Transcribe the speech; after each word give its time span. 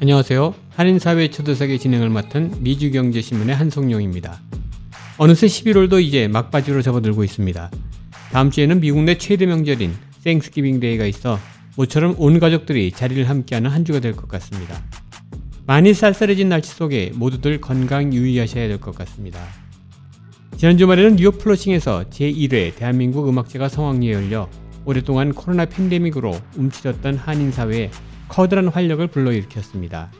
안녕하세요. 0.00 0.54
한인사회 0.70 1.28
초대석의 1.28 1.78
진행을 1.78 2.08
맡은 2.08 2.54
미주경제신문의 2.60 3.54
한성용입니다. 3.54 4.40
어느새 5.18 5.46
11월도 5.46 6.02
이제 6.02 6.26
막바지로 6.26 6.80
접어들고 6.80 7.22
있습니다. 7.22 7.70
다음 8.32 8.50
주에는 8.50 8.80
미국 8.80 9.02
내 9.02 9.18
최대 9.18 9.44
명절인 9.44 9.92
Thanksgiving 10.24 10.80
Day가 10.80 11.04
있어 11.04 11.38
모처럼 11.76 12.14
온 12.18 12.38
가족들이 12.38 12.92
자리를 12.92 13.28
함께하는 13.28 13.70
한 13.70 13.84
주가 13.84 14.00
될 14.00 14.16
것 14.16 14.26
같습니다. 14.28 14.82
많이 15.66 15.92
쌀쌀해진 15.92 16.48
날씨 16.48 16.72
속에 16.74 17.12
모두들 17.14 17.60
건강 17.60 18.12
유의하셔야 18.12 18.68
될 18.68 18.78
것 18.80 18.94
같습니다. 18.94 19.38
지난 20.56 20.78
주말에는 20.78 21.16
뉴욕 21.16 21.38
플러싱에서 21.38 22.04
제1회 22.10 22.74
대한민국 22.76 23.28
음악제가 23.28 23.68
성황리에 23.68 24.12
열려 24.12 24.48
오랫동안 24.86 25.32
코로나 25.34 25.66
팬데믹으로 25.66 26.38
움츠렸던 26.56 27.16
한인 27.16 27.52
사회에 27.52 27.90
커다란 28.30 28.68
활력을 28.68 29.08
불러일으켰습니다. 29.08 30.10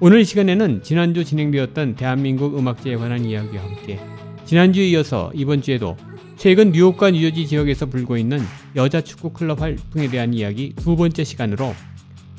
오늘 0.00 0.20
이 0.20 0.24
시간에는 0.24 0.82
지난주 0.82 1.22
진행되었던 1.22 1.94
대한민국 1.94 2.58
음악제에 2.58 2.96
관한 2.96 3.26
이야기와 3.26 3.62
함께 3.62 4.00
지난주에 4.46 4.88
이어서 4.88 5.30
이번 5.34 5.60
주에도 5.60 5.98
최근 6.38 6.72
뉴욕과 6.72 7.10
뉴저지 7.10 7.46
지역에서 7.46 7.86
불고 7.86 8.16
있는 8.16 8.40
여자 8.74 9.02
축구 9.02 9.34
클럽 9.34 9.60
활동에 9.60 10.08
대한 10.08 10.32
이야기 10.32 10.72
두 10.74 10.96
번째 10.96 11.22
시간으로 11.22 11.74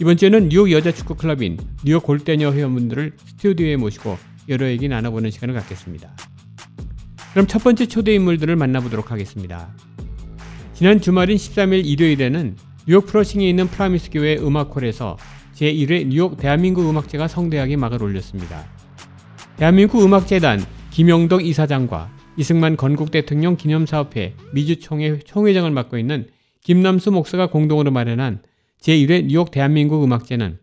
이번 0.02 0.18
주에는 0.18 0.50
뉴욕 0.50 0.72
여자 0.72 0.92
축구 0.92 1.14
클럽인 1.14 1.58
뉴욕 1.86 2.02
골대녀 2.02 2.52
회원분들을 2.52 3.14
스튜디오에 3.24 3.76
모시고 3.76 4.18
여러 4.50 4.68
얘기 4.68 4.88
나눠보는 4.88 5.30
시간을 5.30 5.54
갖겠습니다. 5.54 6.10
그럼 7.34 7.46
첫 7.46 7.64
번째 7.64 7.86
초대 7.86 8.16
인물들을 8.16 8.56
만나보도록 8.56 9.12
하겠습니다. 9.12 9.76
지난 10.74 11.00
주말인 11.00 11.38
13일 11.38 11.86
일요일에는 11.86 12.71
뉴욕 12.88 13.06
프러싱에 13.06 13.48
있는 13.48 13.68
프라미스 13.68 14.10
교회 14.10 14.38
음악홀에서 14.38 15.18
제1회 15.54 16.08
뉴욕 16.08 16.36
대한민국 16.38 16.90
음악제가 16.90 17.28
성대하게 17.28 17.76
막을 17.76 18.02
올렸습니다. 18.02 18.66
대한민국 19.58 20.04
음악재단 20.04 20.60
김영덕 20.90 21.46
이사장과 21.46 22.12
이승만 22.38 22.78
건국 22.78 23.12
대통령 23.12 23.56
기념사업회 23.56 24.34
미주총회 24.54 25.20
총회장을 25.20 25.70
맡고 25.70 26.00
있는 26.00 26.28
김남수 26.64 27.12
목사가 27.12 27.52
공동으로 27.52 27.92
마련한 27.92 28.42
제1회 28.82 29.26
뉴욕 29.26 29.52
대한민국 29.52 30.04
음악제는 30.04 30.58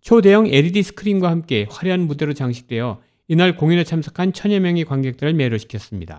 초대형 0.00 0.48
LED 0.48 0.82
스크린과 0.82 1.30
함께 1.30 1.66
화려한 1.70 2.00
무대로 2.00 2.32
장식되어 2.34 3.00
이날 3.28 3.56
공연에 3.56 3.84
참석한 3.84 4.32
천여 4.32 4.58
명의 4.58 4.84
관객들을 4.84 5.32
매료시켰습니다. 5.34 6.18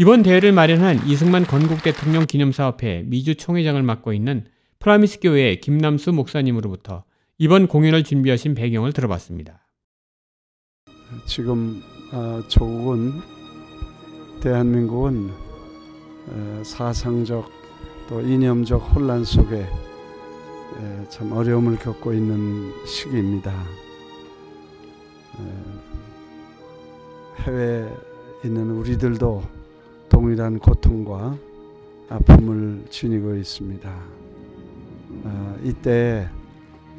이번 0.00 0.22
대회를 0.22 0.52
마련한 0.52 1.08
이승만 1.08 1.44
건국 1.44 1.82
대통령 1.82 2.24
기념사업회 2.24 3.02
미주 3.06 3.34
총회장을 3.34 3.82
맡고 3.82 4.12
있는 4.12 4.44
프라미스 4.78 5.18
교회 5.18 5.56
김남수 5.56 6.12
목사님으로부터 6.12 7.02
이번 7.36 7.66
공연을 7.66 8.04
준비하신 8.04 8.54
배경을 8.54 8.92
들어봤습니다. 8.92 9.66
지금 11.26 11.82
어, 12.12 12.40
조국은 12.46 13.10
대한민국은 14.40 15.30
어, 16.28 16.62
사상적 16.64 17.50
또 18.08 18.20
이념적 18.20 18.94
혼란 18.94 19.24
속에 19.24 19.66
참 21.08 21.32
어려움을 21.32 21.76
겪고 21.76 22.12
있는 22.12 22.72
시기입니다. 22.86 23.52
해외에 27.40 27.88
있는 28.44 28.70
우리들도 28.70 29.57
동일한 30.08 30.58
고통과 30.58 31.36
아픔을 32.08 32.84
지니고 32.90 33.34
있습니다. 33.34 33.90
이때 35.62 36.28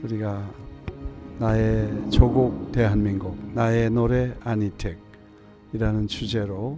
우리가 0.03 0.47
나의 1.39 1.89
조국 2.11 2.71
대한민국, 2.71 3.37
나의 3.53 3.89
노래 3.89 4.33
아니텍이라는 4.43 6.07
주제로 6.07 6.77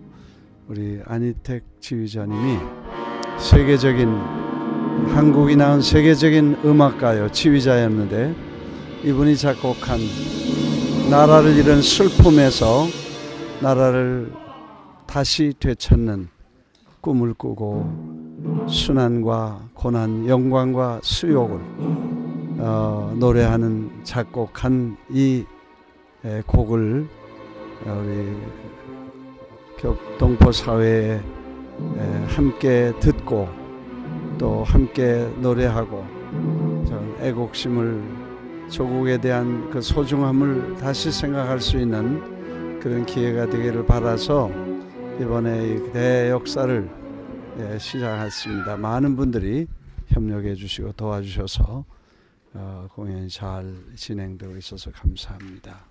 우리 0.68 1.02
아니텍 1.06 1.64
지휘자님이 1.80 2.58
세계적인 3.38 4.08
한국이 5.08 5.56
낳은 5.56 5.82
세계적인 5.82 6.60
음악가요 6.64 7.32
지휘자였는데 7.32 8.36
이분이 9.04 9.36
작곡한 9.36 10.00
나라를 11.10 11.58
잃은 11.58 11.82
슬픔에서 11.82 12.86
나라를 13.62 14.32
다시 15.12 15.54
되찾는 15.60 16.30
꿈을 17.02 17.34
꾸고 17.34 18.66
순환과 18.66 19.72
고난, 19.74 20.26
영광과 20.26 21.02
수욕을 21.04 21.60
어, 22.60 23.14
노래하는 23.20 23.92
작곡한 24.06 24.96
이 25.10 25.44
에, 26.24 26.42
곡을 26.48 27.10
우리 27.86 28.38
동포 30.18 30.50
사회에 30.50 31.16
에, 31.16 32.26
함께 32.28 32.94
듣고 33.02 33.50
또 34.38 34.64
함께 34.64 35.30
노래하고 35.42 36.06
전 36.88 37.18
애국심을 37.20 38.02
조국에 38.70 39.18
대한 39.18 39.70
그 39.72 39.82
소중함을 39.82 40.78
다시 40.78 41.12
생각할 41.12 41.60
수 41.60 41.78
있는 41.78 42.80
그런 42.80 43.06
기회가 43.06 43.46
되기를 43.48 43.86
바라서 43.86 44.71
이번에 45.22 45.76
이 45.76 45.94
대역사를 45.94 46.90
예, 47.60 47.78
시작했습니다. 47.78 48.78
많은 48.78 49.16
분들이 49.16 49.68
협력해 50.08 50.56
주시고 50.56 50.94
도와주셔서 50.94 51.86
어, 52.56 52.88
공연이 52.92 53.30
잘 53.30 53.72
진행되고 53.96 54.58
있어서 54.58 54.90
감사합니다. 54.90 55.86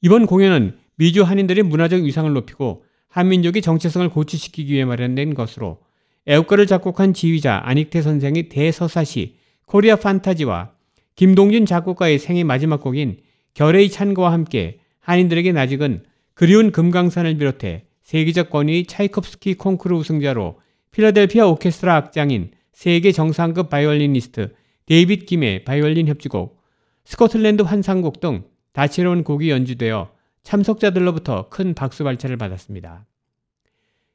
이번 0.00 0.26
공연은 0.26 0.78
미주 0.94 1.24
한인들의 1.24 1.64
문화적 1.64 2.02
위상을 2.04 2.32
높이고 2.32 2.84
한민족의 3.08 3.62
정체성을 3.62 4.08
고취시키기 4.10 4.72
위해 4.72 4.84
마련된 4.84 5.34
것으로 5.34 5.80
애국가를 6.26 6.68
작곡한 6.68 7.14
지휘자 7.14 7.62
안익태 7.64 8.00
선생의 8.00 8.48
대서사시 8.48 9.38
코리아 9.66 9.96
판타지와 9.96 10.70
김동진 11.16 11.66
작곡가의 11.66 12.20
생애 12.20 12.44
마지막 12.44 12.80
곡인 12.80 13.18
결의 13.54 13.90
찬거와 13.90 14.30
함께 14.30 14.78
한인들에게 15.00 15.58
아직은 15.58 16.04
그리운 16.34 16.70
금강산을 16.70 17.38
비롯해 17.38 17.87
세계적 18.08 18.48
권위의 18.48 18.86
차이콥스키 18.86 19.52
콩쿠르 19.56 19.94
우승자로 19.94 20.58
필라델피아 20.92 21.46
오케스트라 21.48 21.94
악장인 21.94 22.52
세계 22.72 23.12
정상급 23.12 23.68
바이올리니스트 23.68 24.54
데이빗 24.86 25.26
김의 25.26 25.64
바이올린 25.66 26.08
협주곡, 26.08 26.58
스코틀랜드 27.04 27.60
환상곡 27.60 28.20
등 28.20 28.44
다채로운 28.72 29.24
곡이 29.24 29.50
연주되어 29.50 30.10
참석자들로부터 30.42 31.50
큰 31.50 31.74
박수갈채를 31.74 32.38
받았습니다. 32.38 33.04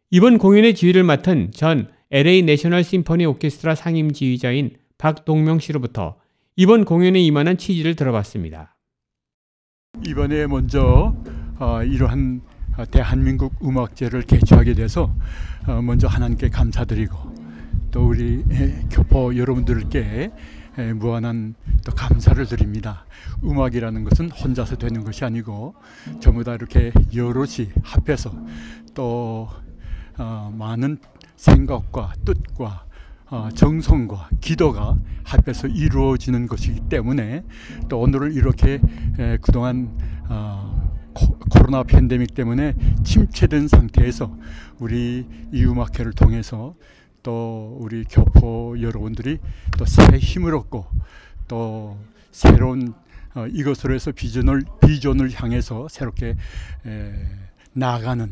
이번 0.10 0.40
공연의 0.40 0.74
지휘를 0.74 1.04
맡은 1.04 1.52
전 1.52 1.88
LA 2.10 2.42
내셔널 2.42 2.84
심포니 2.84 3.28
오케스트라 3.28 3.76
상임 3.76 4.12
지휘자인 4.12 4.72
박동명 4.98 5.60
씨로부터 5.60 6.16
이번 6.56 6.84
공연에 6.86 7.22
임하는 7.22 7.60
취지를 7.60 7.96
들어봤습니다. 7.96 8.76
이번에 10.08 10.48
먼저 10.48 11.16
어, 11.60 11.84
이러한 11.84 12.42
대한민국 12.92 13.56
음악제를 13.64 14.24
개최하게 14.24 14.74
돼서 14.74 15.14
어, 15.68 15.82
먼저 15.82 16.08
하나님께 16.08 16.50
감사드리고 16.50 17.34
또 17.92 18.08
우리 18.08 18.44
교포 18.90 19.36
여러분들께 19.36 20.32
무한한 20.96 21.54
또 21.86 21.92
감사를 21.94 22.44
드립니다. 22.48 23.06
음악이라는 23.44 24.04
것은 24.04 24.32
혼자서 24.32 24.78
되는 24.78 25.04
것이 25.04 25.24
아니고 25.24 25.76
전부 26.20 26.44
다 26.44 26.56
이렇게 26.56 26.92
여럿이 27.14 27.70
합해서 27.84 28.34
또 28.96 29.50
어, 30.18 30.54
많은 30.58 30.98
생각과 31.36 32.14
뜻과 32.26 32.86
어, 33.30 33.50
정성과 33.54 34.30
기도가 34.42 34.98
합해서 35.24 35.68
이루어지는 35.68 36.48
것이기 36.48 36.82
때문에 36.90 37.44
또 37.90 38.00
오늘을 38.00 38.34
이렇게 38.34 38.80
에, 39.18 39.38
그동안 39.42 39.98
어, 40.30 40.73
코, 41.14 41.38
코로나 41.50 41.84
팬데믹 41.84 42.34
때문에 42.34 42.74
침체된 43.04 43.68
상태에서 43.68 44.36
우리 44.80 45.26
이 45.52 45.64
음악회를 45.66 46.14
통해서 46.14 46.76
또 47.24 47.78
우리 47.80 48.04
교포 48.04 48.76
여러분들이 48.82 49.40
또 49.78 49.86
새 49.86 50.18
힘을 50.18 50.56
얻고 50.56 50.86
또 51.48 51.98
새로운 52.32 52.94
어, 53.36 53.48
이것으로 53.48 53.94
해서 53.96 54.12
비전을 54.12 54.64
비전을 54.86 55.32
향해서 55.34 55.88
새롭게 55.90 56.36
에, 56.86 57.14
나아가는 57.74 58.32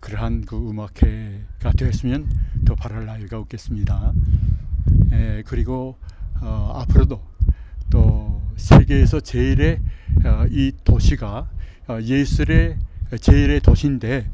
그러한 0.00 0.44
그 0.44 0.56
음악회가 0.56 1.72
되었으면 1.76 2.28
더 2.66 2.74
바랄 2.74 3.06
나위가 3.06 3.38
없겠습니다. 3.38 4.12
에, 5.12 5.42
그리고 5.46 5.96
어, 6.40 6.82
앞으로도 6.82 7.22
또 7.90 8.42
세계에서 8.56 9.20
제일의 9.20 9.80
어, 10.24 10.44
이 10.50 10.72
도시가 10.84 11.28
어, 11.38 11.61
예술의 12.00 12.78
제일의 13.20 13.60
도시인데 13.60 14.30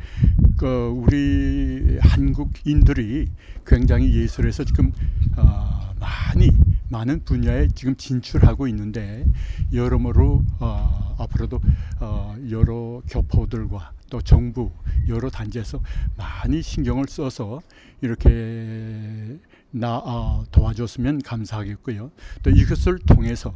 그 0.56 0.92
우리 0.94 1.98
한국인들이 2.00 3.28
굉장히 3.66 4.14
예술에서 4.14 4.64
지금 4.64 4.92
어, 5.36 5.94
많이 5.98 6.50
많은 6.90 7.24
분야에 7.24 7.68
지금 7.74 7.96
진출하고 7.96 8.66
있는데 8.68 9.26
여러모로 9.72 10.42
어, 10.60 11.16
앞으로도 11.18 11.60
어, 12.00 12.36
여러 12.50 13.02
교포들과 13.08 13.92
또 14.10 14.22
정부 14.22 14.70
여러 15.08 15.28
단지에서 15.28 15.80
많이 16.16 16.62
신경을 16.62 17.06
써서 17.08 17.60
이렇게 18.00 19.38
나 19.70 19.98
어, 19.98 20.44
도와줬으면 20.50 21.22
감사하겠고요. 21.22 22.10
또 22.42 22.50
이것을 22.50 22.98
통해서 23.00 23.54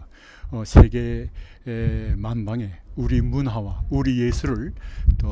어, 0.53 0.65
세계 0.65 1.31
만방에 2.17 2.71
우리 2.95 3.21
문화와 3.23 3.85
우리 3.89 4.21
예술을 4.21 4.75
또 5.19 5.27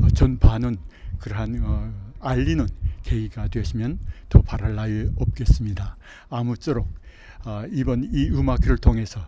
어, 0.00 0.08
전파하는 0.14 0.76
그러한 1.18 1.60
어, 1.62 1.92
알리는 2.20 2.66
계기가 3.02 3.48
되시면 3.48 3.98
더 4.28 4.40
바랄 4.40 4.74
나위 4.74 5.08
없겠습니다. 5.16 5.96
아무쪼록 6.30 6.88
어, 7.44 7.64
이번 7.70 8.08
이 8.10 8.28
음악회를 8.30 8.78
통해서 8.78 9.20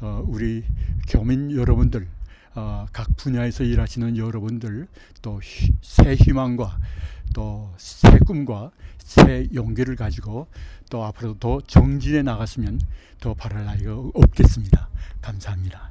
어, 0.00 0.22
우리 0.26 0.62
교민 1.08 1.50
여러분들 1.50 2.06
어, 2.54 2.86
각 2.92 3.16
분야에서 3.16 3.64
일하시는 3.64 4.16
여러분들 4.16 4.86
또 5.20 5.40
새 5.82 6.14
희망과 6.14 6.78
또 7.34 7.74
새 7.76 8.18
꿈과 8.26 8.70
새 8.98 9.48
용기를 9.54 9.96
가지고 9.96 10.46
또 10.90 11.04
앞으로도 11.04 11.38
더 11.38 11.60
정진해 11.66 12.22
나갔으면 12.22 12.80
더 13.20 13.34
바랄 13.34 13.64
나위가 13.66 13.94
없겠습니다. 14.14 14.88
감사합니다. 15.20 15.90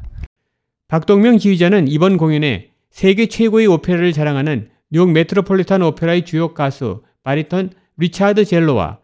박동명 0.87 1.37
지휘자는 1.37 1.87
이번 1.87 2.17
공연에 2.17 2.71
세계 2.89 3.27
최고의 3.27 3.67
오페라를 3.67 4.13
자랑하는 4.13 4.69
뉴욕 4.89 5.11
메트로폴리탄 5.11 5.81
오페라의 5.81 6.25
주요 6.25 6.53
가수 6.53 7.03
바리톤 7.23 7.71
리차드 7.97 8.45
젤로와 8.45 8.99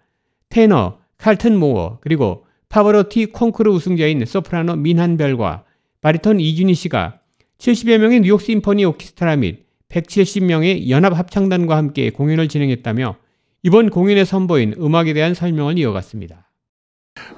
테너 0.50 1.00
칼튼 1.17 1.58
모어 1.58 2.00
그리고 2.01 2.46
파바로티 2.69 3.27
콩쿠르 3.27 3.72
우승자인 3.72 4.24
소프라노 4.25 4.75
민한별과 4.75 5.63
바리톤 6.01 6.39
이준희 6.39 6.75
씨가 6.75 7.19
70여 7.58 7.98
명의 7.98 8.22
뉴욕 8.22 8.39
심포니 8.39 8.86
오케스트라 8.86 9.36
및 9.38 9.65
170명의 9.89 10.89
연합 10.89 11.17
합창단과 11.17 11.75
함께 11.75 12.12
공연을 12.12 12.48
진행했다며 12.48 13.15
이번 13.63 13.89
공연에 13.89 14.24
선보인 14.24 14.75
음악에 14.79 15.13
대한 15.13 15.34
설명을 15.34 15.77
이어갔습니다. 15.79 16.48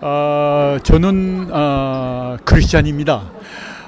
어, 0.01 0.77
저는 0.83 1.47
어, 1.51 2.37
크리스찬입니다. 2.43 3.31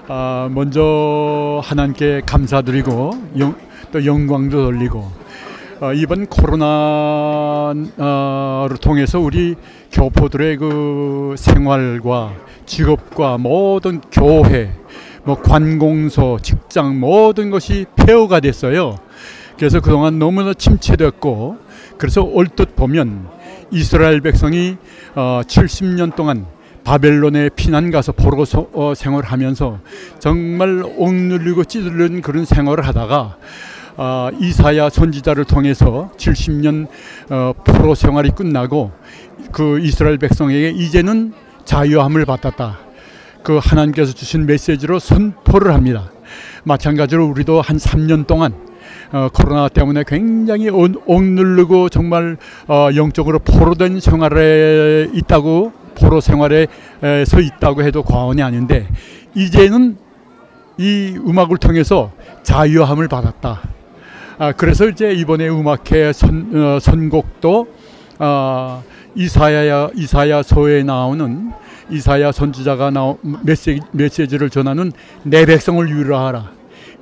어, 0.07 0.49
먼저 0.51 1.61
하나님께 1.63 2.21
감사드리고 2.25 3.11
영, 3.39 3.55
또 3.91 4.05
영광도 4.05 4.63
돌리고 4.63 5.11
어, 5.81 5.93
이번 5.93 6.25
코로나를 6.27 6.63
통해서 8.79 9.19
우리 9.19 9.55
교포들의 9.91 10.57
그 10.57 11.35
생활과 11.37 12.33
직업과 12.65 13.37
모든 13.37 13.99
교회, 14.09 14.71
뭐 15.23 15.41
관공서, 15.41 16.37
직장 16.41 16.99
모든 16.99 17.49
것이 17.49 17.85
폐허가 17.95 18.39
됐어요. 18.39 18.97
그래서 19.57 19.79
그동안 19.79 20.19
너무나 20.19 20.53
침체됐고 20.53 21.57
그래서 21.97 22.23
얼뜻 22.23 22.75
보면 22.75 23.27
이스라엘 23.71 24.21
백성이 24.21 24.77
어, 25.15 25.41
70년 25.45 26.15
동안 26.15 26.45
바벨론에 26.83 27.49
피난 27.55 27.91
가서 27.91 28.11
포로 28.11 28.45
어, 28.73 28.93
생활하면서 28.95 29.79
정말 30.19 30.83
옥눌리고 30.97 31.63
찌들는 31.63 32.21
그런 32.21 32.45
생활을 32.45 32.85
하다가 32.85 33.37
어, 33.95 34.29
이사야 34.39 34.89
선지자를 34.89 35.45
통해서 35.45 36.11
70년 36.17 36.87
어, 37.29 37.53
포로 37.63 37.95
생활이 37.95 38.31
끝나고 38.31 38.91
그 39.51 39.79
이스라엘 39.79 40.17
백성에게 40.17 40.71
이제는 40.71 41.33
자유함을 41.63 42.25
받았다. 42.25 42.79
그 43.43 43.59
하나님께서 43.61 44.13
주신 44.13 44.45
메시지로 44.45 44.99
선포를 44.99 45.73
합니다. 45.73 46.09
마찬가지로 46.63 47.25
우리도 47.27 47.61
한 47.61 47.77
3년 47.77 48.25
동안 48.25 48.53
어, 49.11 49.29
코로나 49.33 49.67
때문에 49.67 50.03
굉장히 50.07 50.69
옥누르고 50.69 51.89
정말 51.89 52.37
어, 52.67 52.89
영적으로 52.95 53.39
포로된 53.39 53.99
생활에 53.99 55.09
있다고 55.13 55.73
포로 55.95 56.21
생활에 56.21 56.67
서 57.27 57.39
있다고 57.39 57.83
해도 57.83 58.01
과언이 58.01 58.41
아닌데 58.41 58.87
이제는 59.35 59.97
이 60.77 61.15
음악을 61.23 61.57
통해서 61.57 62.11
자유함을 62.41 63.07
받았다. 63.07 63.61
아, 64.39 64.51
그래서 64.53 64.87
이제 64.87 65.13
이번에 65.13 65.47
음악회 65.47 66.11
선, 66.13 66.49
어, 66.55 66.79
선곡도 66.79 67.67
아, 68.17 68.81
이사야 69.15 69.89
이사야서에 69.95 70.83
나오는 70.83 71.51
이사야 71.93 72.31
선지자가 72.31 72.89
나오, 72.89 73.19
메시지, 73.21 73.79
메시지를 73.91 74.49
전하는 74.49 74.91
내 75.21 75.45
백성을 75.45 75.85
위로하라. 75.85 76.51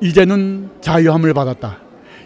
이제는 0.01 0.69
자유함을 0.81 1.33
받았다. 1.33 1.77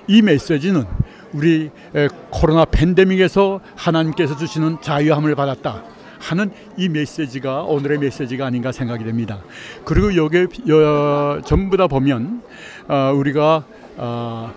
이 0.08 0.24
메시지는 0.24 0.86
우리 1.34 1.70
에, 1.96 2.08
코로나 2.32 2.66
팬데믹에서 2.66 3.60
하나님께서 3.76 4.36
주시는 4.36 4.78
자유함을 4.82 5.36
받았다. 5.36 5.84
하는 6.18 6.50
이 6.76 6.90
메시지가 6.90 7.64
오늘의 7.64 8.00
메시지가 8.00 8.48
아닌가 8.48 8.72
생각이 8.72 9.04
됩니다. 9.04 9.42
그리고 9.84 10.16
여기 10.16 10.48
여, 10.68 11.40
전부 11.46 11.78
다 11.78 11.86
보면 11.86 12.42
어, 12.88 13.14
우리가 13.16 13.64
어, 13.98 14.54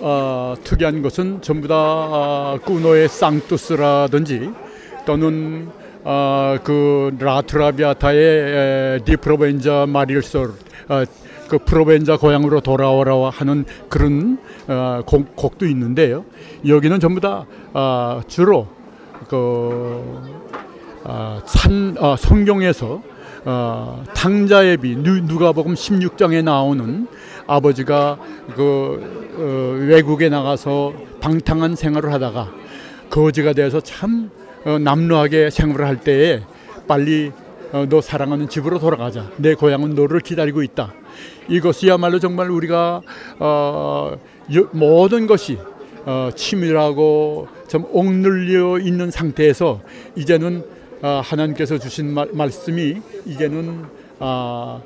어, 0.00 0.54
특이한 0.64 1.02
것은 1.02 1.42
전부 1.42 1.68
다 1.68 1.74
어, 1.76 2.58
꾸노의 2.64 3.10
쌍투스라든지 3.10 4.50
또는 5.04 5.81
어, 6.04 6.56
그 6.64 7.16
라트라비아타의 7.18 8.18
에, 8.18 8.98
디프로벤자 9.04 9.86
마릴솔 9.88 10.52
어, 10.88 11.04
그 11.48 11.58
프로벤자 11.58 12.16
고향으로 12.16 12.60
돌아오라 12.60 13.30
하는 13.30 13.64
그런 13.88 14.38
어, 14.66 15.02
곡, 15.04 15.36
곡도 15.36 15.66
있는데요. 15.66 16.24
여기는 16.66 16.98
전부 16.98 17.20
다 17.20 17.46
어, 17.72 18.20
주로 18.26 18.68
그 19.28 20.02
어, 21.04 21.40
산 21.44 21.96
어, 21.98 22.16
성경에서 22.16 23.02
어, 23.44 24.04
당자의 24.14 24.76
비 24.76 24.96
누, 24.96 25.20
누가복음 25.20 25.74
16장에 25.74 26.42
나오는 26.42 27.06
아버지가 27.46 28.18
그 28.54 29.32
어, 29.36 29.84
외국에 29.86 30.28
나가서 30.28 30.94
방탕한 31.20 31.76
생활을 31.76 32.12
하다가 32.12 32.50
거지가 33.10 33.52
돼서 33.52 33.80
참 33.80 34.30
어, 34.64 34.78
남루하게 34.78 35.50
생활을 35.50 35.86
할 35.86 36.00
때에 36.00 36.42
빨리 36.86 37.32
어, 37.72 37.86
너 37.88 38.00
사랑하는 38.00 38.48
집으로 38.48 38.78
돌아가자. 38.78 39.30
내 39.36 39.54
고향은 39.54 39.94
너를 39.94 40.20
기다리고 40.20 40.62
있다. 40.62 40.92
이것이야말로 41.48 42.18
정말 42.18 42.50
우리가 42.50 43.00
어, 43.38 44.12
여- 44.54 44.68
모든 44.72 45.26
것이 45.26 45.58
어, 46.04 46.30
치밀하고 46.34 47.48
좀 47.68 47.86
억눌려 47.92 48.78
있는 48.80 49.10
상태에서 49.10 49.80
이제는 50.16 50.64
어, 51.02 51.20
하나님께서 51.24 51.78
주신 51.78 52.12
말, 52.12 52.28
말씀이 52.32 53.00
이제는 53.26 53.84
아, 54.20 54.80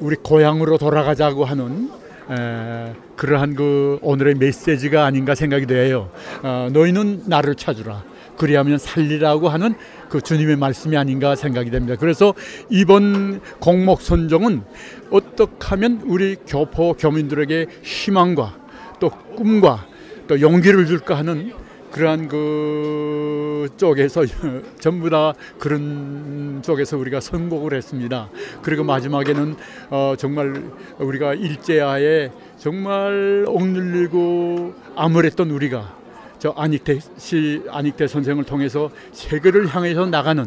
우리 0.00 0.16
고향으로 0.16 0.76
돌아가자고 0.76 1.44
하는 1.46 1.88
에, 2.30 2.92
그러한 3.16 3.54
그 3.54 3.98
오늘의 4.02 4.34
메시지가 4.34 5.04
아닌가 5.04 5.34
생각이 5.34 5.66
돼요. 5.66 6.10
어, 6.42 6.68
너희는 6.72 7.22
나를 7.26 7.54
찾으라. 7.54 8.02
그리하면 8.36 8.78
살리라고 8.78 9.48
하는 9.48 9.74
그 10.08 10.20
주님의 10.20 10.56
말씀이 10.56 10.96
아닌가 10.96 11.34
생각이 11.34 11.70
됩니다. 11.70 11.96
그래서 11.98 12.34
이번 12.68 13.40
공목 13.60 14.02
선정은 14.02 14.62
어떻게 15.10 15.66
하면 15.68 16.02
우리 16.04 16.36
교포 16.46 16.94
교민들에게 16.94 17.66
희망과 17.82 18.56
또 19.00 19.10
꿈과 19.36 19.86
또 20.28 20.40
용기를 20.40 20.86
줄까 20.86 21.16
하는 21.16 21.52
그러한 21.92 22.26
그 22.26 23.68
쪽에서 23.76 24.24
전부 24.80 25.10
다 25.10 25.34
그런 25.58 26.62
쪽에서 26.62 26.96
우리가 26.96 27.20
선곡을 27.20 27.74
했습니다. 27.74 28.30
그리고 28.62 28.82
마지막에는 28.82 29.56
어 29.90 30.14
정말 30.16 30.70
우리가 30.98 31.34
일제하에 31.34 32.30
정말 32.56 33.44
억눌리고 33.46 34.74
암울했던 34.96 35.50
우리가 35.50 36.01
저 36.42 36.50
안익태 36.56 36.98
씨 37.18 37.62
안익태 37.70 38.08
선생을 38.08 38.42
통해서 38.42 38.90
세계를 39.12 39.68
향해서 39.68 40.06
나가는 40.06 40.44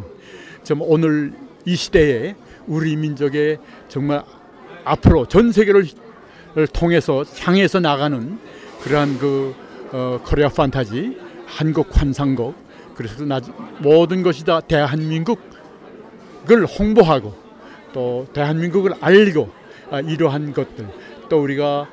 좀 0.61 0.81
오늘 0.81 1.31
이 1.63 1.77
시대에 1.77 2.35
우리 2.67 2.97
민족의 2.97 3.59
정말 3.87 4.21
앞으로 4.83 5.25
전 5.25 5.53
세계를 5.53 5.85
통해서 6.73 7.23
향해서 7.39 7.79
나가는 7.79 8.37
그러한 8.81 9.17
그 9.19 9.55
어, 9.93 10.19
코리아 10.21 10.49
판타지 10.49 11.17
한국 11.45 11.87
환상곡 11.97 12.55
그래서 12.93 13.23
나, 13.23 13.39
모든 13.79 14.21
것이 14.21 14.43
다 14.43 14.59
대한민국을 14.59 15.37
홍보하고 16.77 17.33
또 17.93 18.27
대한민국을 18.33 18.95
알리고 18.99 19.49
아, 19.91 20.01
이러한 20.01 20.51
것들 20.51 20.89
또 21.29 21.41
우리가 21.41 21.87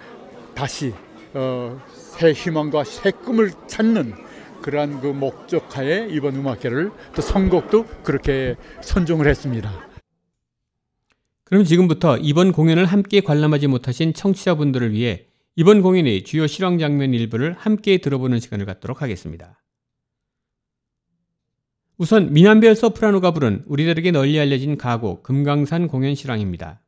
다시 0.57 0.93
어, 1.35 1.81
새 2.23 2.33
희망과 2.33 2.85
새 2.85 3.11
꿈을 3.11 3.51
찾는 3.67 4.15
그러한 4.63 5.01
그 5.01 5.09
목적하에 5.09 6.07
이번 6.09 6.37
음악회를 6.37 6.93
또 7.17 7.21
선곡도 7.21 7.85
그렇게 8.05 8.55
선정을 8.81 9.27
했습니다. 9.27 9.89
그럼 11.43 11.65
지금부터 11.65 12.19
이번 12.19 12.53
공연을 12.53 12.85
함께 12.85 13.23
관람하지 13.23 13.67
못하신 13.67 14.15
청취자분들을 14.15 14.93
위해 14.93 15.27
이번 15.57 15.83
공연의 15.83 16.23
주요 16.23 16.47
실황 16.47 16.79
장면 16.79 17.13
일부를 17.13 17.57
함께 17.59 17.99
들어보는 17.99 18.39
시간을 18.39 18.67
갖도록 18.67 19.03
하겠습니다. 19.03 19.61
우선 21.99 22.33
미남별 22.33 22.77
소프라노가 22.77 23.33
부른 23.33 23.65
우리들에게 23.67 24.13
널리 24.13 24.39
알려진 24.39 24.79
가곡 24.79 25.25
금강산 25.25 25.89
공연 25.89 26.15
실황입니다. 26.15 26.83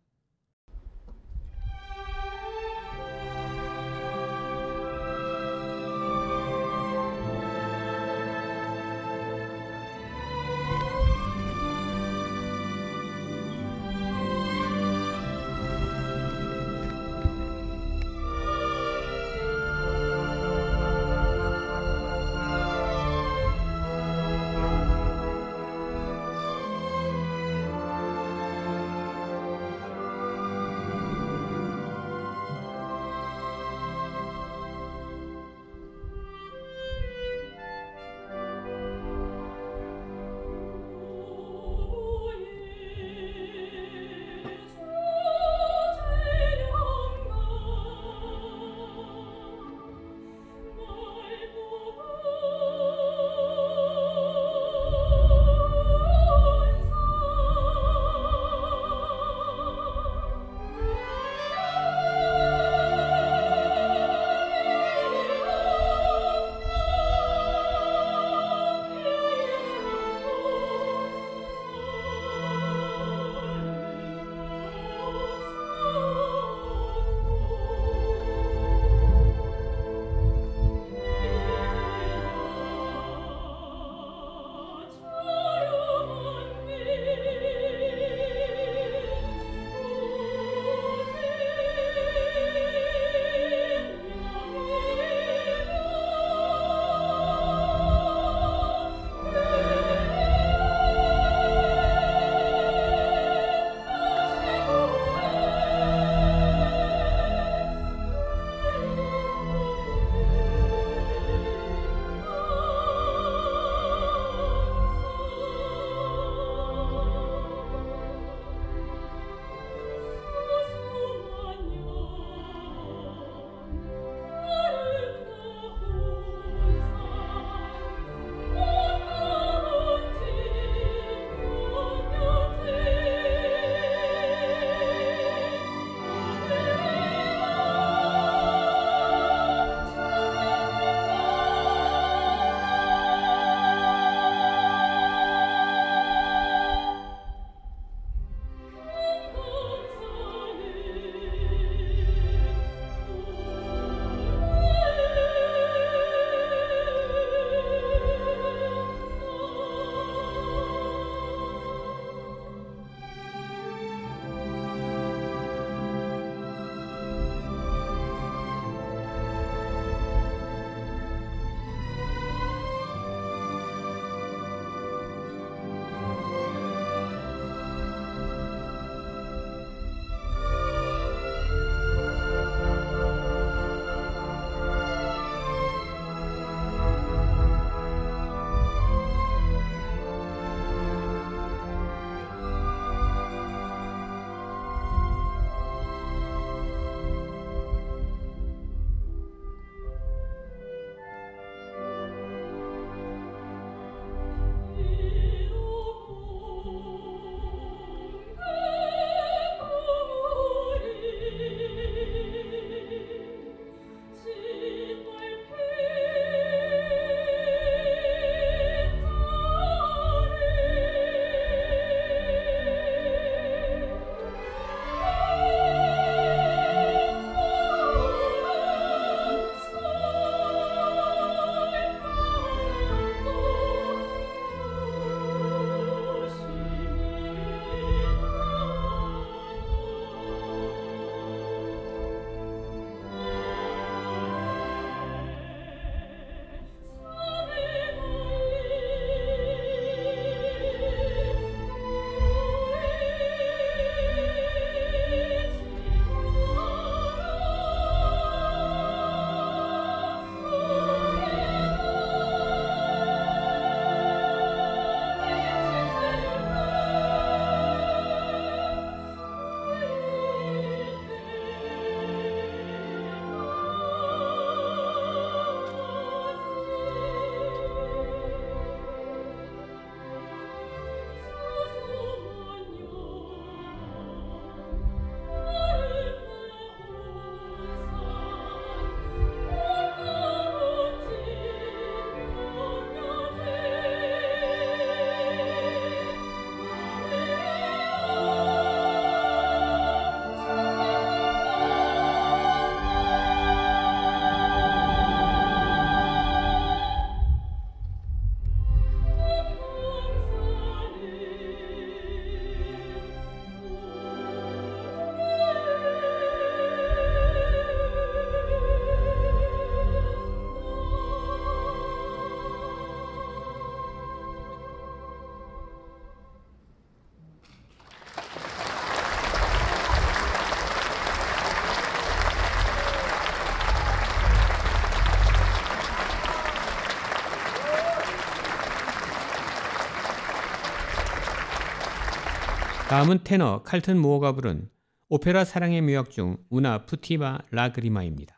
다음은 342.94 343.24
테너 343.24 343.64
칼튼 343.64 343.98
무어가 343.98 344.30
부른 344.30 344.68
오페라 345.09 345.44
사랑의 345.44 345.80
묘약 345.80 346.12
중 346.12 346.37
우나 346.48 346.87
푸티바 346.87 347.40
라그리마입니다. 347.50 348.34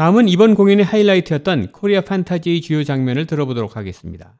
다음은 0.00 0.30
이번 0.30 0.54
공연의 0.54 0.82
하이라이트였던 0.86 1.72
코리아 1.72 2.00
판타지의 2.00 2.62
주요 2.62 2.84
장면을 2.84 3.26
들어보도록 3.26 3.76
하겠습니다. 3.76 4.39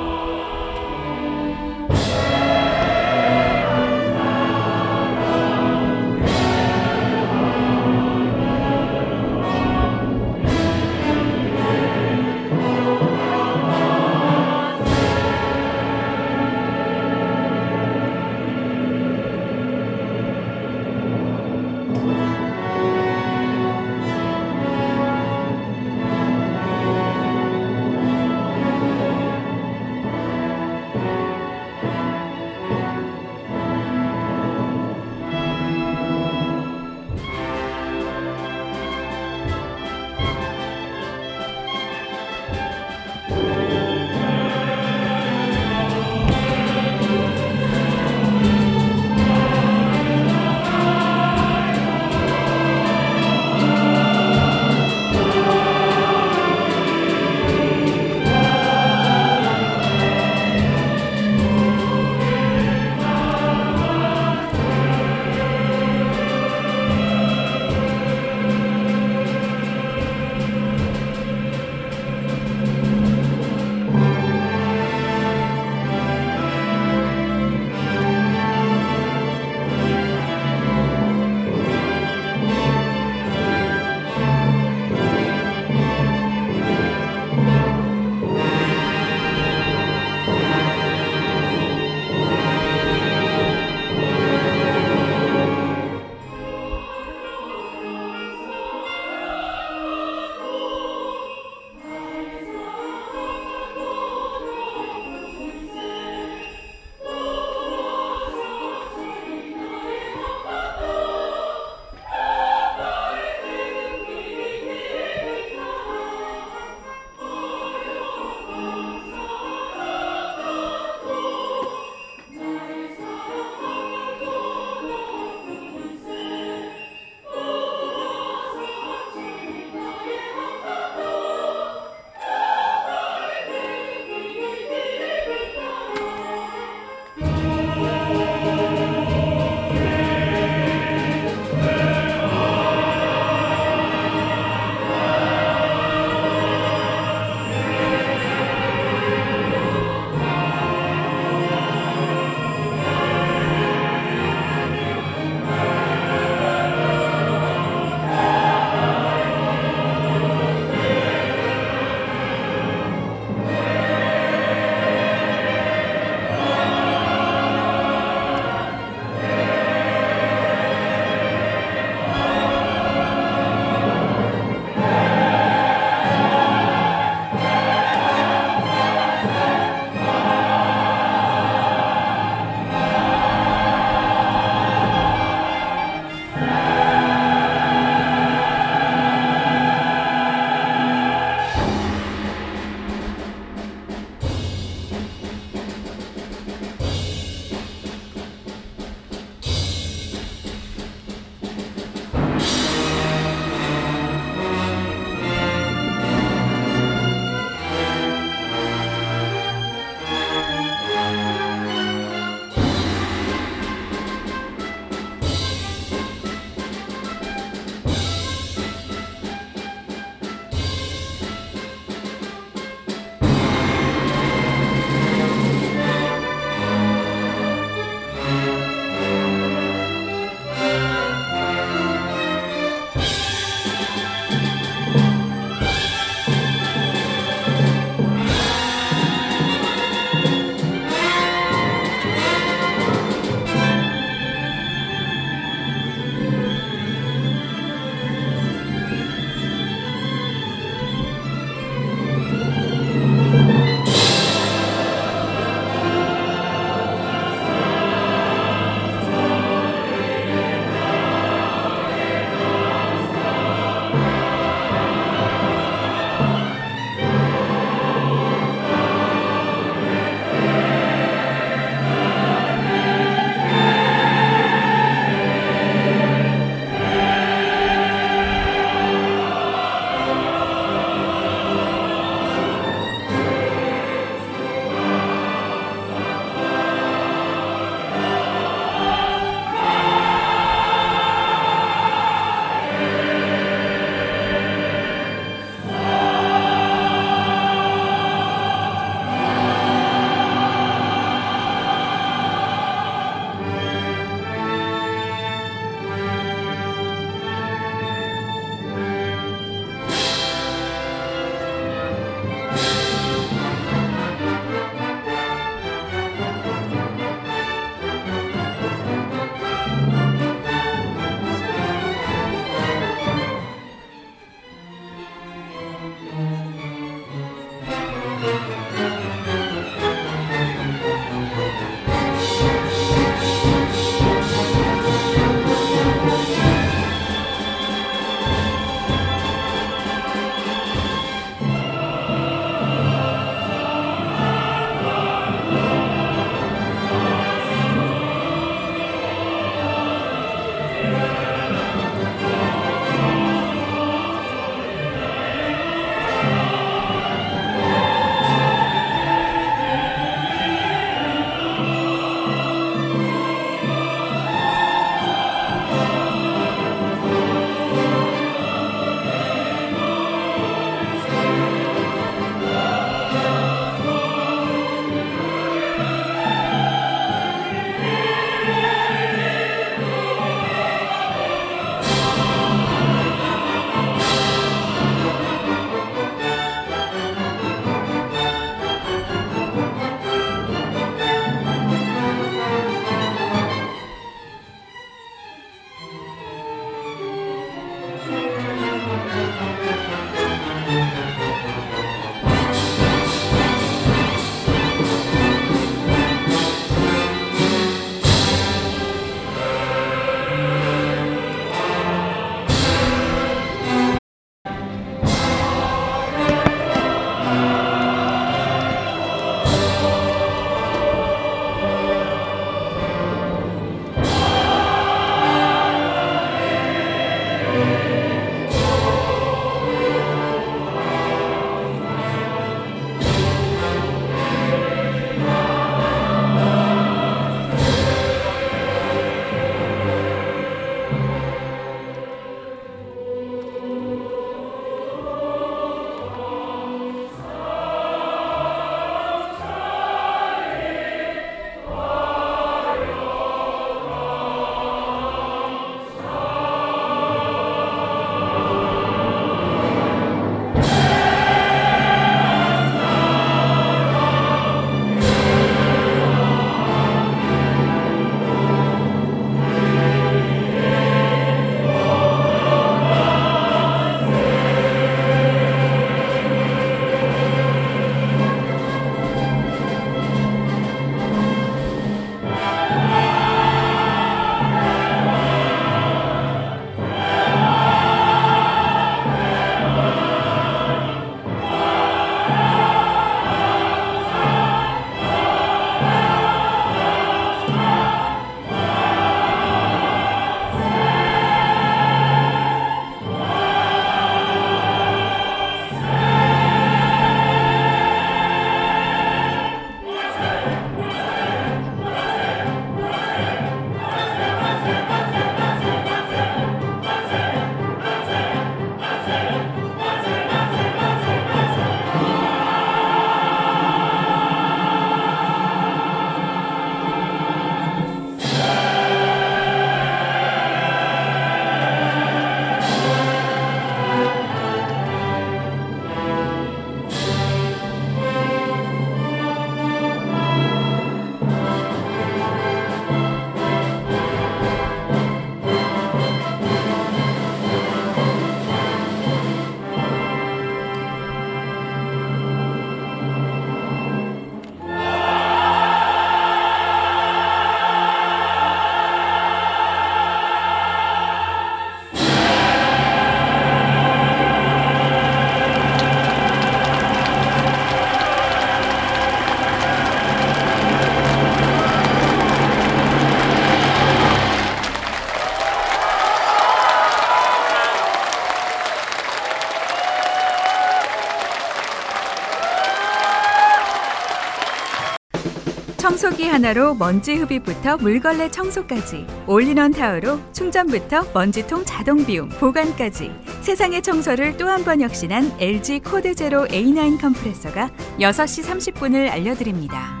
청소기 586.21 586.27
하나로 586.27 586.75
먼지 586.75 587.15
흡입부터 587.15 587.77
물걸레 587.77 588.29
청소까지 588.29 589.05
올인원 589.27 589.71
타워로 589.71 590.19
충전부터 590.33 591.05
먼지통 591.13 591.65
자동 591.65 592.05
비움 592.05 592.29
보관까지 592.29 593.11
세상의 593.41 593.81
청소를 593.81 594.37
또 594.37 594.47
한 594.47 594.63
번 594.63 594.81
혁신한 594.81 595.31
LG 595.39 595.79
코드 595.79 596.13
제로 596.13 596.45
A9 596.45 597.01
컴프레서가 597.01 597.69
6시 597.99 598.43
30분을 598.73 599.09
알려드립니다. 599.09 600.00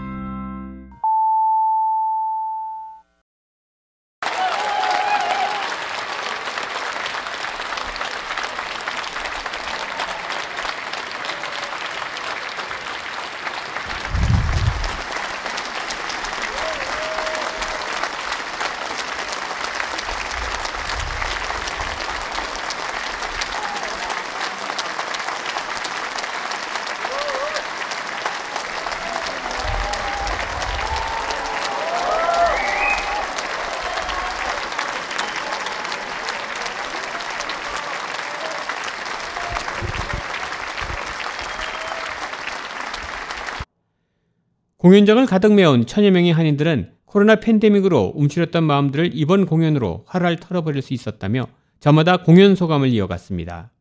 공연장을 44.91 45.25
가득 45.25 45.53
메운 45.53 45.85
천여 45.85 46.11
명의 46.11 46.33
한인들은 46.33 46.91
코로나 47.05 47.37
팬데믹으로 47.37 48.11
움츠렸던 48.13 48.65
마음들을 48.65 49.11
이번 49.13 49.45
공연으로 49.45 50.03
활활 50.05 50.35
털어버릴 50.35 50.81
수 50.81 50.93
있었다며 50.93 51.47
저마다 51.79 52.17
공연 52.17 52.55
소감을 52.55 52.89
이어갔습니다. 52.89 53.71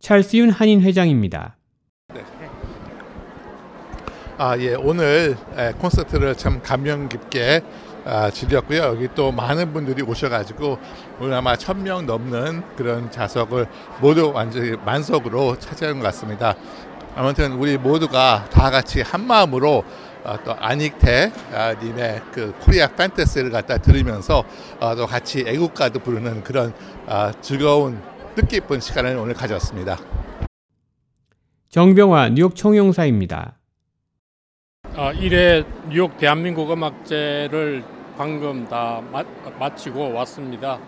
찰스윤 0.00 0.50
한인 0.50 0.82
회장입니다. 0.82 1.58
아, 4.36 4.58
예, 4.58 4.74
오늘 4.74 5.36
에, 5.56 5.70
콘서트를 5.74 6.34
참 6.34 6.60
감명 6.60 7.08
깊게 7.08 7.60
아, 8.04 8.30
즐겼고요. 8.30 8.80
여기 8.82 9.08
또 9.14 9.30
많은 9.30 9.72
분들이 9.72 10.02
오셔가지고 10.02 10.78
오늘 11.20 11.34
아마 11.34 11.54
천 11.54 11.84
명 11.84 12.04
넘는 12.04 12.62
그런 12.74 13.12
좌석을 13.12 13.66
모두 14.00 14.32
완전히 14.34 14.76
만석으로 14.84 15.58
차지한 15.60 15.98
것 15.98 16.04
같습니다. 16.06 16.56
아무튼 17.14 17.52
우리 17.52 17.76
모두가 17.76 18.48
다 18.50 18.70
같이 18.70 19.00
한 19.02 19.26
마음으로 19.26 19.84
아, 20.24 20.36
또 20.44 20.54
안익태 20.54 21.32
아, 21.52 21.74
님의 21.74 22.20
그 22.32 22.52
코리아 22.60 22.88
판타스를 22.88 23.50
갖다 23.50 23.78
들으면서 23.78 24.44
아, 24.80 24.94
또 24.94 25.06
같이 25.06 25.44
애국가도 25.46 26.00
부르는 26.00 26.44
그런 26.44 26.74
아, 27.06 27.32
즐거운 27.40 28.00
뜻깊은 28.34 28.80
시간을 28.80 29.16
오늘 29.16 29.34
가졌습니다. 29.34 29.98
정병화 31.70 32.30
뉴욕 32.30 32.54
총영사입니다. 32.54 33.54
아, 34.96 35.12
1회 35.12 35.64
뉴욕 35.88 36.16
대한민국 36.18 36.70
음악제를 36.70 37.84
방금 38.16 38.66
다 38.68 39.00
마, 39.12 39.22
마치고 39.58 40.12
왔습니다. 40.12 40.78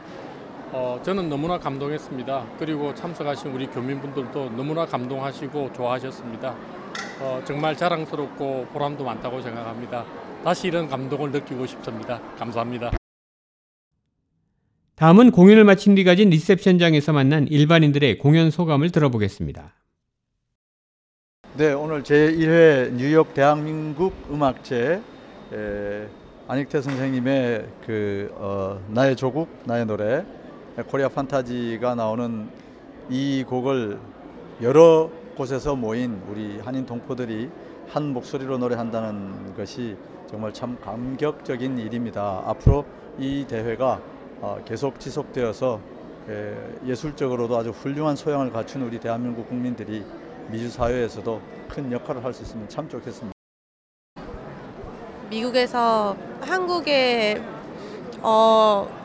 어, 0.72 1.00
저는 1.02 1.28
너무나 1.28 1.58
감동했습니다. 1.58 2.46
그리고 2.58 2.94
참석하신 2.94 3.50
우리 3.50 3.66
교민분들도 3.66 4.50
너무나 4.50 4.86
감동하시고 4.86 5.72
좋아하셨습니다. 5.72 6.54
어, 7.20 7.42
정말 7.44 7.76
자랑스럽고 7.76 8.66
보람도 8.72 9.02
많다고 9.04 9.42
생각합니다. 9.42 10.04
다시 10.44 10.68
이런 10.68 10.88
감동을 10.88 11.32
느끼고 11.32 11.66
싶습니다. 11.66 12.20
감사합니다. 12.38 12.92
다음은 14.94 15.32
공연을 15.32 15.64
마친 15.64 15.96
뒤 15.96 16.04
가진 16.04 16.30
리셉션장에서 16.30 17.12
만난 17.14 17.48
일반인들의 17.48 18.18
공연 18.18 18.50
소감을 18.50 18.90
들어보겠습니다. 18.90 19.72
네, 21.56 21.72
오늘 21.72 22.04
제1회 22.04 22.92
뉴욕 22.92 23.34
대한민국 23.34 24.14
음악제 24.30 25.00
에, 25.52 26.08
안익태 26.46 26.80
선생님의 26.80 27.66
그 27.84 28.32
어, 28.36 28.80
나의 28.88 29.16
조국 29.16 29.48
나의 29.64 29.84
노래 29.86 30.24
코리아 30.86 31.08
판타지가 31.08 31.94
나오는 31.94 32.48
이 33.08 33.44
곡을 33.46 33.98
여러 34.62 35.10
곳에서 35.36 35.74
모인 35.74 36.22
우리 36.28 36.58
한인 36.60 36.86
동포들이 36.86 37.50
한 37.88 38.12
목소리로 38.12 38.58
노래한다는 38.58 39.54
것이 39.56 39.96
정말 40.28 40.52
참 40.52 40.78
감격적인 40.80 41.78
일입니다. 41.78 42.42
앞으로 42.46 42.84
이 43.18 43.44
대회가 43.48 44.00
어, 44.40 44.58
계속 44.64 45.00
지속되어서 45.00 45.80
에, 46.28 46.54
예술적으로도 46.86 47.56
아주 47.56 47.70
훌륭한 47.70 48.14
소양을 48.14 48.52
갖춘 48.52 48.82
우리 48.82 49.00
대한민국 49.00 49.48
국민들이 49.48 50.04
미주 50.50 50.70
사회에서도 50.70 51.40
큰 51.68 51.90
역할을 51.90 52.24
할 52.24 52.32
수 52.32 52.42
있으면 52.42 52.68
참 52.68 52.88
좋겠습니다. 52.88 53.32
미국에서 55.30 56.16
한국의 56.40 57.42
어, 58.22 58.99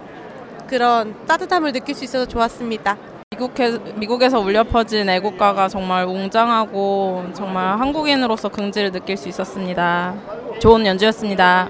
그런 0.67 1.15
따뜻함을 1.25 1.71
느낄 1.71 1.95
수 1.95 2.03
있어서 2.03 2.25
좋았습니다. 2.25 2.97
미국에, 3.31 3.77
미국에서 3.95 4.39
울려 4.39 4.63
퍼진 4.63 5.09
애국가가 5.09 5.67
정말 5.67 6.05
웅장하고 6.05 7.25
정말 7.33 7.79
한국인으로서 7.79 8.49
긍지를 8.49 8.91
느낄 8.91 9.17
수 9.17 9.27
있었습니다. 9.29 10.15
좋은 10.59 10.85
연주였습니다. 10.85 11.69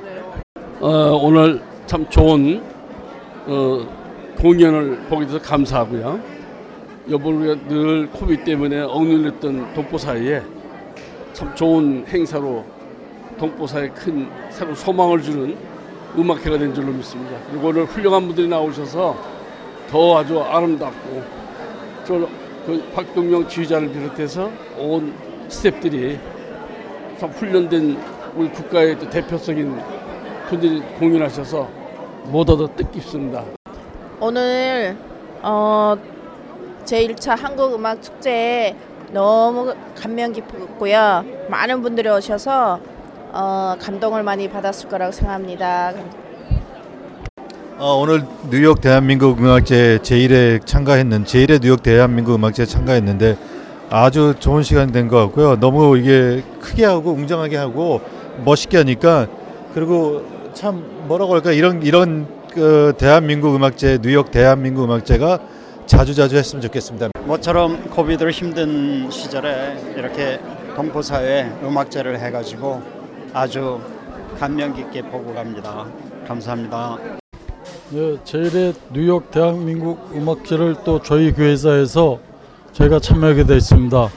어, 0.79 0.87
오늘 1.21 1.61
참 1.87 2.07
좋은 2.09 2.61
어, 3.47 3.87
공연을 4.37 5.05
보게 5.09 5.25
돼서 5.25 5.39
감사하고요. 5.39 6.19
위해 7.07 7.55
늘 7.67 8.07
코비드 8.07 8.43
때문에 8.43 8.81
억눌렸던 8.81 9.73
동포 9.73 9.97
사이에 9.97 10.41
참 11.33 11.53
좋은 11.55 12.05
행사로 12.07 12.65
동포 13.37 13.67
사이에 13.67 13.89
큰 13.89 14.27
새로운 14.49 14.75
소망을 14.75 15.21
주는 15.21 15.55
음악회가 16.17 16.57
된 16.57 16.73
줄로 16.73 16.91
믿습니다. 16.93 17.37
그리고 17.49 17.67
오늘 17.67 17.85
훌륭한 17.85 18.25
분들이 18.27 18.47
나오셔서 18.47 19.15
더 19.89 20.17
아주 20.17 20.39
아름답고 20.41 21.23
저그 22.05 22.91
박동영 22.93 23.47
지휘자를 23.47 23.91
비롯해서 23.91 24.49
온 24.77 25.13
스태프들이 25.47 26.19
참 27.17 27.29
훈련된 27.29 27.97
우리 28.35 28.49
국가의 28.49 28.99
또 28.99 29.09
대표적인 29.09 29.79
분들이 30.49 30.81
공연하셔서 30.99 31.67
모두 32.25 32.57
더 32.57 32.67
뜻깊습니다. 32.75 33.43
오늘 34.19 34.97
어, 35.41 35.95
제1차 36.85 37.37
한국음악축제에 37.37 38.75
너무 39.11 39.73
감명 39.95 40.31
깊었고요. 40.33 41.23
많은 41.49 41.81
분들이 41.81 42.09
오셔서 42.09 42.79
어, 43.37 43.75
감동을 43.81 44.23
많이 44.23 44.47
받았을 44.49 44.87
거라고 44.87 45.11
생각합니다. 45.11 45.93
어, 47.77 47.95
오늘 47.99 48.23
뉴욕 48.49 48.79
대한민국 48.79 49.37
음악제 49.39 49.99
제1회 50.01 50.65
참가했는 50.65 51.25
제1회 51.25 51.61
뉴욕 51.61 51.83
대한민국 51.83 52.35
음악제 52.35 52.65
참가했는데 52.65 53.37
아주 53.89 54.33
좋은 54.39 54.63
시간 54.63 54.91
된 54.93 55.09
것 55.09 55.17
같고요. 55.25 55.59
너무 55.59 55.97
이게 55.97 56.43
크게 56.61 56.85
하고 56.85 57.11
웅장하게 57.11 57.57
하고 57.57 57.99
멋있게 58.45 58.77
하니까 58.77 59.27
그리고 59.73 60.23
참 60.53 60.83
뭐라고 61.07 61.33
할까 61.33 61.51
이런 61.51 61.81
이런 61.83 62.27
그 62.53 62.93
대한민국 62.97 63.53
음악제 63.53 63.99
뉴욕 64.01 64.31
대한민국 64.31 64.85
음악제가 64.85 65.39
자주 65.85 66.15
자주 66.15 66.37
했으면 66.37 66.61
좋겠습니다. 66.61 67.09
모처럼 67.25 67.89
코비드 67.89 68.27
힘든 68.29 69.11
시절에 69.11 69.93
이렇게 69.97 70.39
동포 70.77 71.01
사회 71.01 71.51
음악제를 71.61 72.19
해가지고 72.19 72.94
아주 73.35 73.81
감명 74.39 74.73
깊게 74.73 75.01
보고 75.01 75.33
갑니다. 75.33 75.85
감사합니다. 76.25 76.97
네, 77.89 78.17
제1회 78.23 78.73
뉴욕 78.93 79.29
대한민국 79.29 80.09
음악제를 80.15 80.77
또 80.85 81.01
저희 81.01 81.33
교회사에서 81.33 82.17
저희가 82.71 82.99
참여하게 82.99 83.43
되어 83.43 83.57
있습니다. 83.57 84.09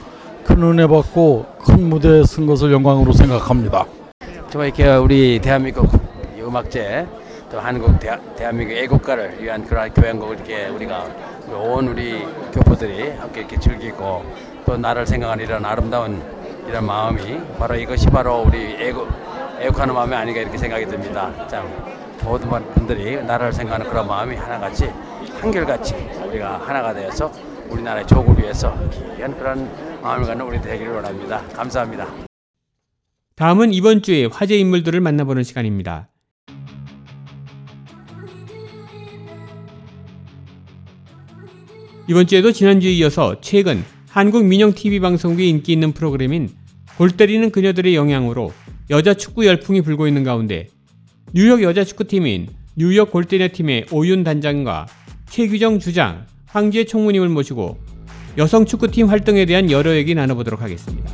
큰 0.45 0.63
은혜 0.63 0.87
받고 0.87 1.45
큰 1.59 1.89
무대에 1.89 2.23
쓴 2.23 2.45
것을 2.45 2.71
영광으로 2.71 3.11
생각합니다. 3.11 3.85
정말 4.49 4.67
이렇게 4.69 4.89
우리 4.89 5.39
대한민국 5.41 5.89
음악제 6.39 7.05
또 7.51 7.59
한국 7.59 7.99
대하, 7.99 8.17
대한민국 8.37 8.73
애국가를 8.75 9.43
위한 9.43 9.65
그러한 9.65 9.93
교향곡을 9.93 10.37
이렇게 10.37 10.67
우리가 10.67 11.05
온 11.51 11.89
우리 11.89 12.23
교포들이 12.53 13.09
함께 13.17 13.41
이렇게 13.41 13.59
즐기고 13.59 14.23
또 14.65 14.77
나를 14.77 15.05
생각하는 15.05 15.43
이런 15.43 15.65
아름다운 15.65 16.38
이런 16.69 16.85
마음이 16.85 17.39
바로 17.57 17.75
이것이 17.75 18.05
바로 18.07 18.43
우리 18.45 18.59
애국 18.75 19.09
애국하는 19.59 19.91
마음이 19.91 20.13
아닌가 20.13 20.39
이렇게 20.39 20.55
생각이 20.55 20.85
듭니다. 20.85 21.47
참 21.47 21.67
모든 22.23 22.47
분들이 22.75 23.15
나라를 23.23 23.51
생각하는 23.51 23.89
그런 23.89 24.07
마음이 24.07 24.35
하나같이 24.35 24.85
한결같이 25.41 25.95
우리가 26.27 26.59
하나가 26.59 26.93
되어서 26.93 27.31
우리나라의 27.69 28.05
조국을 28.05 28.43
위해서 28.43 28.77
귀한 29.17 29.35
그런 29.35 29.67
마음을 30.03 30.27
갖는 30.27 30.45
우리 30.45 30.61
되기를 30.61 30.93
원합니다. 30.93 31.41
감사합니다. 31.47 32.07
다음은 33.35 33.73
이번 33.73 34.03
주에 34.03 34.25
화제 34.25 34.55
인물들을 34.55 34.99
만나보는 35.01 35.41
시간입니다. 35.41 36.07
이번 42.07 42.27
주에도 42.27 42.51
지난주에 42.51 42.91
이어서 42.91 43.41
최근 43.41 43.83
한국 44.09 44.45
민영 44.45 44.73
TV 44.73 44.99
방송국의 44.99 45.49
인기 45.49 45.71
있는 45.71 45.93
프로그램인 45.93 46.58
골 46.99 47.11
때리는 47.11 47.49
그녀들의 47.51 47.95
영향으로 47.95 48.51
여자 48.89 49.13
축구 49.13 49.45
열풍이 49.45 49.79
불고 49.79 50.05
있는 50.05 50.25
가운데 50.25 50.67
뉴욕 51.33 51.63
여자 51.63 51.85
축구팀인 51.85 52.49
뉴욕 52.75 53.09
골때리너 53.09 53.53
팀의 53.53 53.85
오윤 53.93 54.25
단장과 54.25 54.85
최규정 55.29 55.79
주장, 55.79 56.25
황지혜 56.47 56.83
총무님을 56.83 57.29
모시고 57.29 57.77
여성 58.37 58.65
축구팀 58.65 59.07
활동에 59.07 59.45
대한 59.45 59.71
여러 59.71 59.95
얘기 59.95 60.13
나눠보도록 60.13 60.61
하겠습니다. 60.61 61.09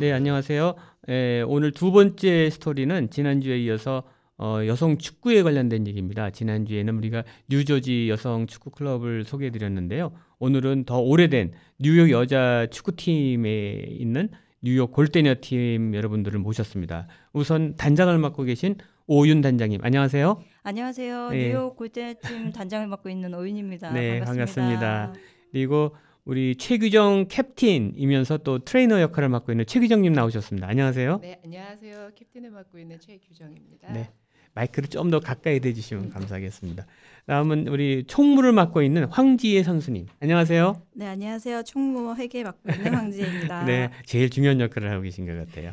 네, 0.00 0.10
안녕하세요. 0.10 0.74
에, 1.08 1.42
오늘 1.42 1.70
두 1.70 1.92
번째 1.92 2.50
스토리는 2.50 3.10
지난주에 3.10 3.56
이어서 3.60 4.02
어, 4.42 4.66
여성 4.66 4.96
축구에 4.96 5.42
관련된 5.42 5.86
얘기입니다. 5.86 6.30
지난주에는 6.30 6.96
우리가 6.96 7.24
뉴저지 7.50 8.08
여성 8.08 8.46
축구 8.46 8.70
클럽을 8.70 9.24
소개해 9.24 9.50
드렸는데요. 9.50 10.12
오늘은 10.38 10.84
더 10.84 10.98
오래된 10.98 11.52
뉴욕 11.78 12.10
여자 12.10 12.66
축구팀에 12.70 13.84
있는 13.90 14.30
뉴욕 14.62 14.92
골때녀 14.92 15.34
팀 15.42 15.94
여러분들을 15.94 16.40
모셨습니다. 16.40 17.06
우선 17.34 17.76
단장을 17.76 18.16
맡고 18.16 18.44
계신 18.44 18.76
오윤 19.06 19.42
단장님, 19.42 19.80
안녕하세요. 19.82 20.42
안녕하세요. 20.62 21.30
네. 21.30 21.48
뉴욕 21.48 21.76
골때팀 21.76 22.52
단장을 22.52 22.86
맡고 22.86 23.10
있는 23.10 23.34
오윤입니다. 23.34 23.92
네, 23.92 24.20
반갑습니다. 24.20 24.80
반갑습니다. 24.80 25.12
그리고 25.52 25.96
우리 26.24 26.56
최규정 26.56 27.26
캡틴이면서 27.28 28.38
또 28.38 28.60
트레이너 28.60 29.02
역할을 29.02 29.28
맡고 29.28 29.52
있는 29.52 29.66
최규정님 29.66 30.14
나오셨습니다. 30.14 30.66
안녕하세요. 30.66 31.18
네, 31.20 31.40
안녕하세요. 31.44 32.12
캡틴을 32.14 32.50
맡고 32.50 32.78
있는 32.78 32.98
최규정입니다. 33.00 33.92
네. 33.92 34.10
마이크를 34.54 34.88
좀 34.88 35.10
더 35.10 35.20
가까이 35.20 35.60
대주시면 35.60 36.10
감사하겠습니다. 36.10 36.86
다음은 37.26 37.68
우리 37.68 38.04
총무를 38.06 38.52
맡고 38.52 38.82
있는 38.82 39.04
황지혜 39.06 39.62
선수님. 39.62 40.06
안녕하세요. 40.20 40.80
네, 40.94 41.06
안녕하세요. 41.06 41.62
총무 41.64 42.14
회계 42.16 42.42
맡고 42.42 42.70
있는 42.72 42.94
황지혜입니다. 42.94 43.64
네, 43.66 43.90
제일 44.04 44.30
중요한 44.30 44.60
역할을 44.60 44.90
하고 44.90 45.02
계신 45.02 45.26
것 45.26 45.36
같아요. 45.36 45.72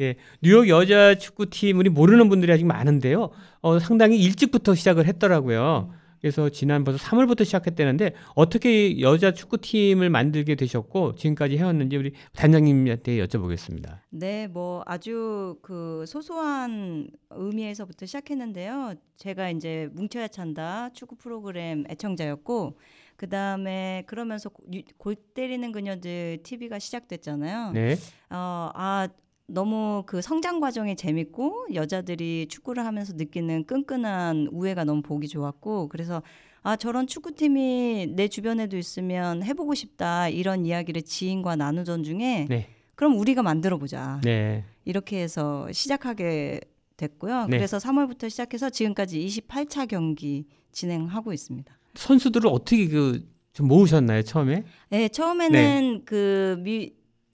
예, 0.00 0.16
뉴욕 0.42 0.68
여자 0.68 1.14
축구팀 1.16 1.78
우리 1.78 1.90
모르는 1.90 2.28
분들이 2.28 2.52
아직 2.52 2.64
많은데요. 2.64 3.30
어, 3.60 3.78
상당히 3.78 4.18
일찍부터 4.22 4.74
시작을 4.74 5.06
했더라고요. 5.06 5.92
그래서 6.26 6.48
지난 6.48 6.82
벌써 6.82 6.98
3월부터 7.04 7.44
시작했다는데 7.44 8.14
어떻게 8.34 8.98
여자 8.98 9.32
축구팀을 9.32 10.10
만들게 10.10 10.56
되셨고 10.56 11.14
지금까지 11.14 11.56
해왔는지 11.56 11.96
우리 11.96 12.14
단장님한테 12.34 13.24
여쭤보겠습니다. 13.24 14.00
네, 14.10 14.48
뭐 14.48 14.82
아주 14.86 15.56
그 15.62 16.04
소소한 16.08 17.08
의미에서부터 17.30 18.06
시작했는데요. 18.06 18.94
제가 19.18 19.50
이제 19.50 19.88
뭉쳐야 19.92 20.26
찬다 20.26 20.90
축구 20.94 21.14
프로그램 21.14 21.84
애청자였고 21.88 22.76
그 23.14 23.28
다음에 23.28 24.02
그러면서 24.08 24.50
골 24.98 25.14
때리는 25.14 25.70
그녀들 25.70 26.40
TV가 26.42 26.80
시작됐잖아요. 26.80 27.70
네. 27.70 27.94
어, 28.30 28.70
아 28.74 29.06
너무 29.46 30.02
그 30.06 30.20
성장 30.20 30.60
과정이 30.60 30.96
재밌고 30.96 31.68
여자들이 31.74 32.46
축구를 32.48 32.84
하면서 32.84 33.12
느끼는 33.14 33.64
끈끈한 33.64 34.48
우애가 34.50 34.84
너무 34.84 35.02
보기 35.02 35.28
좋았고 35.28 35.88
그래서 35.88 36.22
아 36.62 36.74
저런 36.76 37.06
축구팀이 37.06 38.08
내 38.16 38.26
주변에도 38.26 38.76
있으면 38.76 39.44
해보고 39.44 39.74
싶다 39.74 40.28
이런 40.28 40.66
이야기를 40.66 41.02
지인과 41.02 41.54
나누던 41.54 42.02
중에 42.02 42.46
네. 42.48 42.68
그럼 42.96 43.16
우리가 43.18 43.42
만들어 43.42 43.78
보자 43.78 44.20
네. 44.24 44.64
이렇게 44.84 45.22
해서 45.22 45.70
시작하게 45.70 46.60
됐고요. 46.96 47.46
네. 47.46 47.58
그래서 47.58 47.76
3월부터 47.78 48.28
시작해서 48.28 48.70
지금까지 48.70 49.24
28차 49.26 49.86
경기 49.86 50.46
진행하고 50.72 51.32
있습니다. 51.32 51.72
선수들을 51.94 52.50
어떻게 52.50 52.88
그좀 52.88 53.68
모으셨나요 53.68 54.22
처음에? 54.22 54.64
네, 54.88 55.08
처음에는 55.08 56.02
그 56.04 56.56
미, 56.60 56.92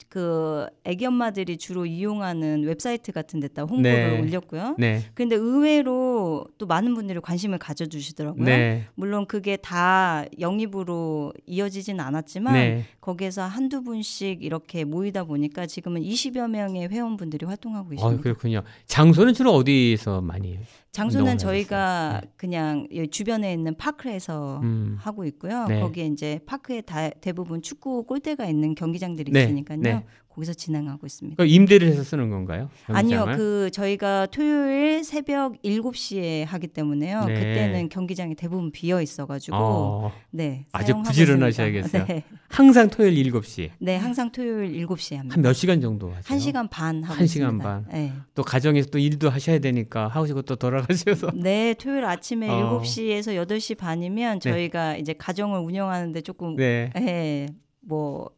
그 0.08 0.66
애기 0.84 1.06
엄마들이 1.06 1.56
주로 1.56 1.86
이용하는 1.86 2.64
웹사이트 2.64 3.12
같은 3.12 3.40
데다 3.40 3.62
홍보를 3.62 4.10
네. 4.12 4.20
올렸고요. 4.20 4.76
네. 4.78 5.02
근데 5.14 5.36
의외로 5.36 6.46
또 6.58 6.66
많은 6.66 6.94
분들이 6.94 7.20
관심을 7.20 7.58
가져 7.58 7.86
주시더라고요. 7.86 8.44
네. 8.44 8.86
물론 8.94 9.26
그게 9.26 9.56
다 9.56 10.24
영입으로 10.38 11.32
이어지진 11.46 12.00
않았지만 12.00 12.54
네. 12.54 12.84
거기에서 13.00 13.42
한두 13.42 13.82
분씩 13.82 14.42
이렇게 14.42 14.84
모이다 14.84 15.24
보니까 15.24 15.66
지금은 15.66 16.02
20여 16.02 16.48
명의 16.50 16.88
회원분들이 16.88 17.46
활동하고 17.46 17.86
아, 17.86 17.90
계십니다. 17.90 18.22
그렇군요. 18.22 18.62
장소는 18.86 19.34
주로 19.34 19.52
어디서 19.52 20.20
많이 20.20 20.58
장소는 20.92 21.38
저희가 21.38 22.20
그냥 22.36 22.86
이 22.90 23.08
주변에 23.08 23.52
있는 23.54 23.74
파크에서 23.74 24.60
음. 24.62 24.96
하고 25.00 25.24
있고요. 25.24 25.64
네. 25.66 25.80
거기에 25.80 26.06
이제 26.06 26.38
파크에 26.44 26.82
다, 26.82 27.08
대부분 27.08 27.62
축구 27.62 28.04
골대가 28.04 28.44
있는 28.46 28.74
경기장들이 28.74 29.32
네, 29.32 29.44
있으니까요. 29.44 29.80
네. 29.80 30.04
거기서 30.34 30.54
진행하고 30.54 31.06
있습니다. 31.06 31.42
그 31.42 31.46
임대를 31.46 31.88
해서 31.88 32.02
쓰는 32.02 32.30
건가요? 32.30 32.70
아니요, 32.86 33.18
경기장을? 33.24 33.36
그 33.36 33.70
저희가 33.70 34.26
토요일 34.26 35.04
새벽 35.04 35.60
7시에 35.62 36.44
하기 36.46 36.68
때문에요. 36.68 37.24
네. 37.26 37.34
그때는 37.34 37.88
경기장이 37.90 38.34
대부분 38.34 38.70
비어 38.72 39.02
있어 39.02 39.26
가지고 39.26 39.56
어, 39.56 40.12
네 40.30 40.64
아주 40.72 40.94
부지런하셔야겠어요. 41.02 42.06
네. 42.06 42.24
항상 42.48 42.88
토요일 42.88 43.30
7시. 43.30 43.70
네, 43.78 43.96
항상 43.96 44.30
토요일 44.32 44.72
7시에 44.86 45.16
합니다. 45.16 45.34
한 45.34 45.42
몇 45.42 45.52
시간 45.52 45.80
정도 45.80 46.08
하세요? 46.08 46.22
한 46.24 46.38
시간 46.38 46.68
반 46.68 47.02
하고 47.02 47.14
한 47.18 47.26
시간 47.26 47.48
있습니다. 47.48 47.64
반. 47.68 47.86
네. 47.92 48.12
또 48.34 48.42
가정에서 48.42 48.88
또 48.90 48.98
일도 48.98 49.28
하셔야 49.28 49.58
되니까 49.58 50.08
하시고 50.08 50.42
또 50.42 50.56
돌아가셔서. 50.56 51.30
네, 51.36 51.74
토요일 51.74 52.04
아침에 52.06 52.48
어. 52.48 52.80
7시에서 52.80 53.34
8시 53.46 53.76
반이면 53.76 54.38
네. 54.40 54.50
저희가 54.50 54.96
이제 54.96 55.12
가정을 55.12 55.58
운영하는데 55.60 56.20
조금 56.22 56.56
네. 56.56 56.90
예, 56.96 57.48
뭐 57.80 58.30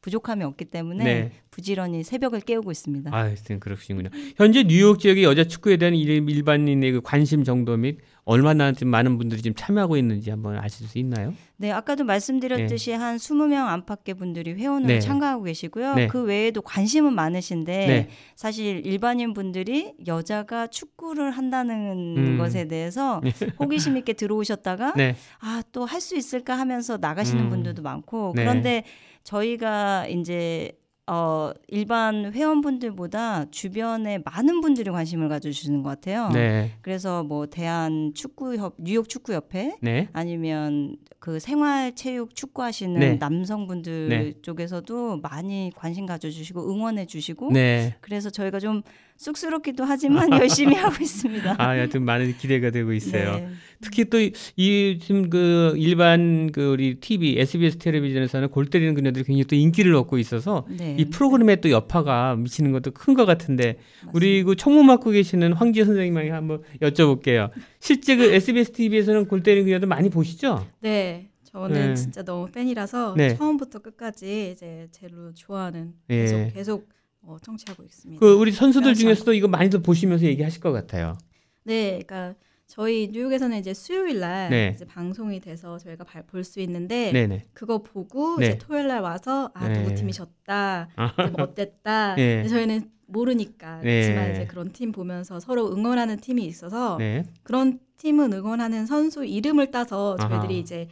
부족함이 0.00 0.44
없기 0.44 0.66
때문에 0.66 1.04
네. 1.04 1.32
부지런히 1.62 2.04
새벽을 2.04 2.40
깨우고 2.40 2.70
있습니다. 2.70 3.10
아, 3.12 3.18
하여튼 3.24 3.58
그렇군요. 3.58 4.08
현재 4.36 4.62
뉴욕 4.62 4.98
지역의 5.00 5.24
여자 5.24 5.42
축구에 5.42 5.76
대한 5.76 5.92
일- 5.94 6.08
일반인의 6.30 6.92
그 6.92 7.00
관심 7.02 7.42
정도 7.42 7.76
및 7.76 7.98
얼마나 8.24 8.70
좀 8.72 8.88
많은 8.90 9.18
분들이 9.18 9.42
지금 9.42 9.54
참여하고 9.56 9.96
있는지 9.96 10.30
한번 10.30 10.56
아실 10.58 10.86
수 10.86 10.98
있나요? 10.98 11.34
네, 11.56 11.72
아까도 11.72 12.04
말씀드렸듯이 12.04 12.92
한 12.92 13.16
20명 13.16 13.66
안팎의 13.66 14.14
분들이 14.14 14.52
회원으로 14.52 14.86
네. 14.86 15.00
참가하고 15.00 15.42
계시고요. 15.44 15.94
네. 15.94 16.06
그 16.06 16.22
외에도 16.22 16.62
관심은 16.62 17.12
많으신데 17.14 17.86
네. 17.86 18.08
사실 18.36 18.86
일반인 18.86 19.34
분들이 19.34 19.94
여자가 20.06 20.68
축구를 20.68 21.32
한다는 21.32 22.14
음. 22.16 22.38
것에 22.38 22.68
대해서 22.68 23.20
네. 23.24 23.32
호기심 23.58 23.96
있게 23.96 24.12
들어오셨다가 24.12 24.92
네. 24.96 25.16
아, 25.40 25.62
또 25.72 25.86
할 25.88 25.98
수 26.00 26.16
있을까 26.16 26.56
하면서 26.56 26.96
나가시는 26.98 27.44
음. 27.44 27.48
분들도 27.50 27.82
많고 27.82 28.32
네. 28.36 28.42
그런데 28.44 28.84
저희가 29.24 30.06
이제 30.06 30.77
어, 31.08 31.52
일반 31.68 32.32
회원분들보다 32.32 33.46
주변에 33.50 34.18
많은 34.24 34.60
분들이 34.60 34.90
관심을 34.90 35.30
가져주시는 35.30 35.82
것 35.82 35.88
같아요. 35.88 36.28
네. 36.28 36.72
그래서 36.82 37.24
뭐 37.24 37.46
대한 37.46 38.12
축구협, 38.14 38.74
뉴욕 38.76 39.08
축구협회 39.08 39.78
네. 39.80 40.08
아니면 40.12 40.96
그 41.18 41.40
생활체육 41.40 42.34
축구하시는 42.34 43.00
네. 43.00 43.14
남성분들 43.14 44.08
네. 44.08 44.32
쪽에서도 44.42 45.20
많이 45.22 45.72
관심 45.74 46.04
가져주시고 46.04 46.70
응원해주시고 46.70 47.52
네. 47.52 47.96
그래서 48.02 48.28
저희가 48.28 48.60
좀 48.60 48.82
쑥스럽기도 49.18 49.84
하지만 49.84 50.30
열심히 50.40 50.74
하고 50.76 50.94
있습니다. 51.02 51.56
아, 51.58 51.78
여튼 51.78 52.04
많은 52.04 52.36
기대가 52.38 52.70
되고 52.70 52.92
있어요. 52.92 53.34
네. 53.36 53.48
특히 53.80 54.04
또 54.06 54.18
이 54.56 54.98
지금 55.02 55.28
그 55.28 55.74
일반 55.76 56.50
그 56.52 56.70
우리 56.72 56.98
TV, 57.00 57.38
SBS 57.38 57.78
텔레비전에서는 57.78 58.48
골 58.48 58.66
때리는 58.66 58.94
그녀들이 58.94 59.24
굉장히 59.24 59.44
또 59.44 59.54
인기를 59.56 59.94
얻고 59.94 60.18
있어서 60.18 60.66
네. 60.70 60.96
이 60.98 61.04
프로그램에 61.06 61.56
또 61.56 61.70
여파가 61.70 62.36
미치는 62.36 62.72
것도 62.72 62.92
큰 62.92 63.14
것 63.18 63.24
같은데 63.26 63.78
우리 64.14 64.44
그 64.44 64.54
총무 64.54 64.84
맡고 64.84 65.10
계시는 65.10 65.52
황지혜 65.54 65.84
선생님에게 65.84 66.30
한번 66.30 66.62
여쭤볼게요. 66.80 67.50
실제 67.80 68.14
그 68.16 68.24
SBS 68.32 68.70
TV에서는 68.72 69.26
골 69.26 69.42
때리는 69.42 69.64
그녀들 69.64 69.88
많이 69.88 70.08
보시죠? 70.08 70.64
네, 70.80 71.28
저는 71.42 71.88
네. 71.88 71.94
진짜 71.94 72.22
너무 72.22 72.46
팬이라서 72.46 73.14
네. 73.16 73.34
처음부터 73.36 73.80
끝까지 73.80 74.52
이제 74.54 74.86
제로 74.92 75.32
좋아하는 75.34 75.94
예. 76.10 76.16
계속 76.22 76.50
계속 76.54 76.88
어, 77.22 77.36
청취하고 77.42 77.82
있습니다. 77.82 78.20
그 78.20 78.34
우리 78.34 78.52
선수들 78.52 78.94
중에서도 78.94 79.32
이거 79.34 79.48
많이들 79.48 79.82
보시면서 79.82 80.24
얘기하실 80.26 80.60
것 80.60 80.72
같아요. 80.72 81.16
네, 81.64 82.00
그러니까 82.06 82.34
저희 82.66 83.08
뉴욕에서는 83.12 83.58
이제 83.58 83.72
수요일 83.74 84.20
날 84.20 84.50
네. 84.50 84.72
이제 84.74 84.84
방송이 84.86 85.40
돼서 85.40 85.78
저희가 85.78 86.04
볼 86.26 86.44
수 86.44 86.60
있는데 86.60 87.12
네네. 87.12 87.46
그거 87.54 87.82
보고 87.82 88.36
네. 88.38 88.48
이제 88.48 88.58
토요일 88.58 88.88
날 88.88 89.00
와서 89.00 89.50
아 89.54 89.68
네. 89.68 89.82
누구 89.82 89.94
팀이 89.94 90.12
졌다, 90.12 90.88
아. 90.94 91.14
좀 91.16 91.34
어땠다. 91.38 92.14
네. 92.16 92.46
저희는 92.46 92.90
모르니까 93.06 93.80
네. 93.80 94.02
그렇지만 94.02 94.32
이제 94.32 94.46
그런 94.46 94.70
팀 94.72 94.92
보면서 94.92 95.40
서로 95.40 95.72
응원하는 95.72 96.18
팀이 96.18 96.44
있어서 96.44 96.96
네. 96.98 97.24
그런 97.42 97.80
팀은 97.96 98.32
응원하는 98.34 98.86
선수 98.86 99.24
이름을 99.24 99.70
따서 99.70 100.16
저희들이 100.16 100.36
아하. 100.36 100.52
이제 100.52 100.88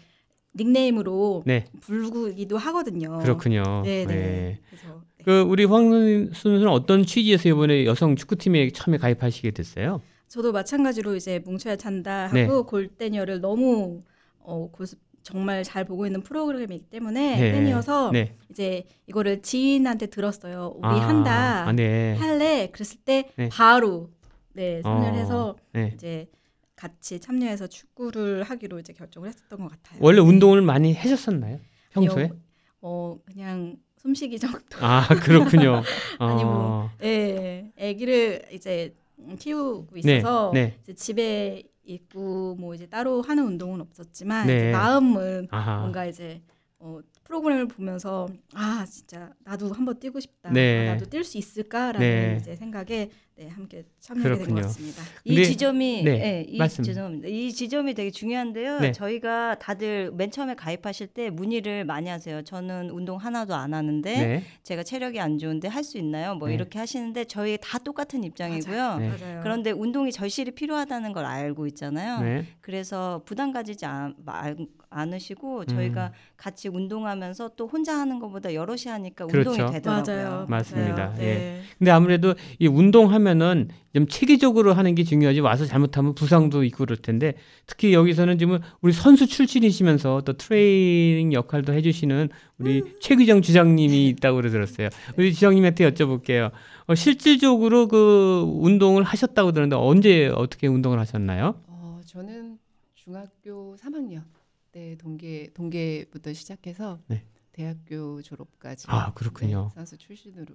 닉네임으로 0.57 1.43
네. 1.47 1.67
부르기도 1.83 2.57
하거든요. 2.57 3.19
그렇군요. 3.19 3.83
네, 3.85 4.07
네. 4.07 4.15
네. 4.15 4.61
그래서 4.71 5.03
그 5.27 5.41
우리 5.41 5.65
황 5.65 5.91
선수는 6.33 6.69
어떤 6.69 7.05
취지에서 7.05 7.49
이번에 7.49 7.85
여성 7.85 8.15
축구팀에 8.15 8.71
처음에 8.71 8.97
가입하시게 8.97 9.51
됐어요? 9.51 10.01
저도 10.29 10.53
마찬가지로 10.53 11.17
이제 11.17 11.41
뭉쳐야 11.41 11.75
찬다 11.75 12.27
하고 12.27 12.37
네. 12.37 12.49
골대녀를 12.49 13.41
너무 13.41 14.05
어, 14.39 14.71
고스, 14.71 14.97
정말 15.25 15.65
잘 15.65 15.85
보고 15.85 16.07
있는 16.07 16.23
프로그램이기 16.23 16.85
때문에 16.85 17.41
네. 17.41 17.51
팬이어서 17.51 18.13
네. 18.13 18.37
이제 18.51 18.85
이거를 19.09 19.43
지인한테 19.43 20.07
들었어요. 20.07 20.75
우리 20.77 20.87
아, 20.87 21.09
한다 21.09 21.67
아, 21.67 21.73
네. 21.73 22.15
할래 22.15 22.69
그랬을 22.71 23.01
때 23.05 23.29
네. 23.35 23.49
바로 23.49 24.11
네 24.53 24.81
참여를 24.83 25.09
어, 25.09 25.17
해서 25.17 25.57
네. 25.73 25.91
이제 25.93 26.31
같이 26.77 27.19
참여해서 27.19 27.67
축구를 27.67 28.45
하기로 28.45 28.79
이제 28.79 28.93
결정을 28.93 29.29
했었던 29.29 29.59
것 29.59 29.73
같아요. 29.73 29.99
원래 30.01 30.21
운동을 30.21 30.63
많이 30.63 30.95
하셨었나요? 30.95 31.59
평소에? 31.91 32.27
아니요, 32.27 32.39
어 32.81 33.19
그냥 33.25 33.77
숨쉬기 34.07 34.39
정도. 34.39 34.59
아, 34.81 35.07
그렇군요. 35.09 35.83
아니 36.19 36.45
뭐, 36.45 36.53
어. 36.55 36.91
예, 37.03 37.73
아기를 37.79 38.43
이제 38.53 38.95
키우고 39.39 39.89
네, 40.03 40.19
있어서 40.19 40.51
네. 40.55 40.79
이제 40.83 40.95
집에 40.95 41.63
있고 41.85 42.55
뭐 42.57 42.75
이제 42.75 42.87
따로 42.87 43.23
하는 43.23 43.45
운동은 43.45 43.81
없었지만 43.81 44.47
네. 44.47 44.71
마음은 44.71 45.49
아하. 45.51 45.81
뭔가 45.81 46.07
이제 46.07 46.41
어, 46.79 47.01
프로그램을 47.25 47.67
보면서 47.67 48.29
아 48.55 48.87
진짜 48.89 49.31
나도 49.41 49.73
한번 49.73 49.99
뛰고 49.99 50.21
싶다. 50.21 50.51
네. 50.51 50.89
아, 50.89 50.93
나도 50.95 51.07
뛸 51.07 51.25
수 51.25 51.39
있을까라는 51.39 51.99
네. 52.01 52.39
이제 52.41 52.55
생각에 52.55 53.11
네, 53.39 53.49
함께 53.49 53.85
참여하게 54.01 54.29
된 54.31 54.39
그렇군요. 54.39 54.63
것 54.63 54.67
같습니다. 54.69 55.03
이 55.25 55.45
지점이 55.45 56.03
네, 56.05 56.19
네, 56.19 56.47
이 56.49 56.57
말씀. 56.57 56.83
죄송합니다. 56.83 57.29
이 57.29 57.53
지점이 57.53 57.93
되게 57.93 58.11
중요한데요. 58.11 58.79
네. 58.81 58.93
저희가 58.93 59.57
다들 59.59 60.11
맨 60.15 60.31
처음에 60.31 60.55
가입하실 60.55 61.09
때 61.09 61.29
문의를 61.29 61.85
많이 61.85 62.09
하세요. 62.09 62.41
저는 62.43 62.89
운동 62.89 63.19
하나도 63.19 63.55
안 63.55 63.75
하는데 63.75 64.11
네. 64.27 64.43
제가 64.63 64.85
체력이 64.85 65.21
안 65.21 65.37
좋은데 65.37 65.69
할 65.69 65.85
수 65.87 65.99
있나요? 65.99 66.35
뭐 66.35 66.49
네. 66.49 66.55
이렇게 66.55 66.79
하시는데 66.81 67.27
저희 67.27 67.59
다 67.61 67.79
똑같은 67.79 68.25
입장이고요. 68.25 68.77
맞아요. 68.77 68.99
네. 68.99 69.09
맞아요. 69.11 69.41
그런데 69.43 69.71
운동이 69.71 70.11
절실히 70.13 70.51
필요하다는 70.53 71.13
걸 71.13 71.25
알고 71.27 71.67
있잖아요. 71.69 72.21
네. 72.23 72.45
그래서 72.63 73.21
부담 73.27 73.53
가지지 73.53 73.85
않, 73.85 74.15
말- 74.25 74.57
않으시고 74.89 75.67
저희가 75.67 76.07
음. 76.07 76.13
같이 76.39 76.69
운동하면서 76.69 77.51
또 77.57 77.67
혼자 77.69 77.99
하는 77.99 78.19
것보다 78.19 78.55
여럿이 78.55 78.85
하니까 78.87 79.27
그렇죠. 79.27 79.51
운동이 79.51 79.73
되더라고요. 79.73 80.15
맞아요. 80.17 80.47
맞습니다. 80.49 81.15
예. 81.19 81.23
네. 81.23 81.61
근데 81.79 81.91
아무래도 81.91 82.35
이 82.59 82.67
운동하면 82.67 83.26
은 83.27 83.69
좀 83.97 84.07
체계적으로 84.07 84.75
하는 84.75 84.95
게 84.95 85.05
중요하지 85.05 85.41
와서 85.41 85.65
잘못하면 85.65 86.15
부상도 86.15 86.65
있고 86.65 86.85
그럴 86.85 86.99
텐데 86.99 87.33
특히 87.67 87.95
여기서는 87.95 88.37
지금 88.37 88.59
우리 88.83 88.93
선수 88.93 89.27
출신이시면서 89.27 90.21
또 90.27 90.35
트레이닝 90.35 91.33
역할도 91.33 91.73
해주시는 91.73 92.29
우리 92.59 92.83
최규정 93.01 93.41
주장님이 93.41 94.09
있다고 94.09 94.43
들었어요. 94.43 94.91
우리 95.17 95.33
주장님한테 95.33 95.91
여쭤볼게요. 95.91 96.51
어, 96.87 96.95
실질적으로 96.95 97.89
그 97.89 98.45
운동을 98.61 99.03
하셨다고 99.03 99.53
들었는데 99.53 99.77
언제 99.77 100.27
어떻게 100.27 100.67
운동을 100.67 100.99
하셨나요? 100.99 101.55
어, 101.67 101.99
저는 102.05 102.59
중학교 102.93 103.77
3학년 103.77 104.25
때 104.73 104.95
동계 104.99 105.53
동계부터 105.55 106.35
시작해서 106.35 106.99
네. 107.07 107.25
대학교 107.53 108.21
졸업까지 108.21 108.89
아, 108.91 109.15
그렇군요. 109.15 109.71
네, 109.71 109.75
선수 109.75 109.97
출신으로 109.97 110.55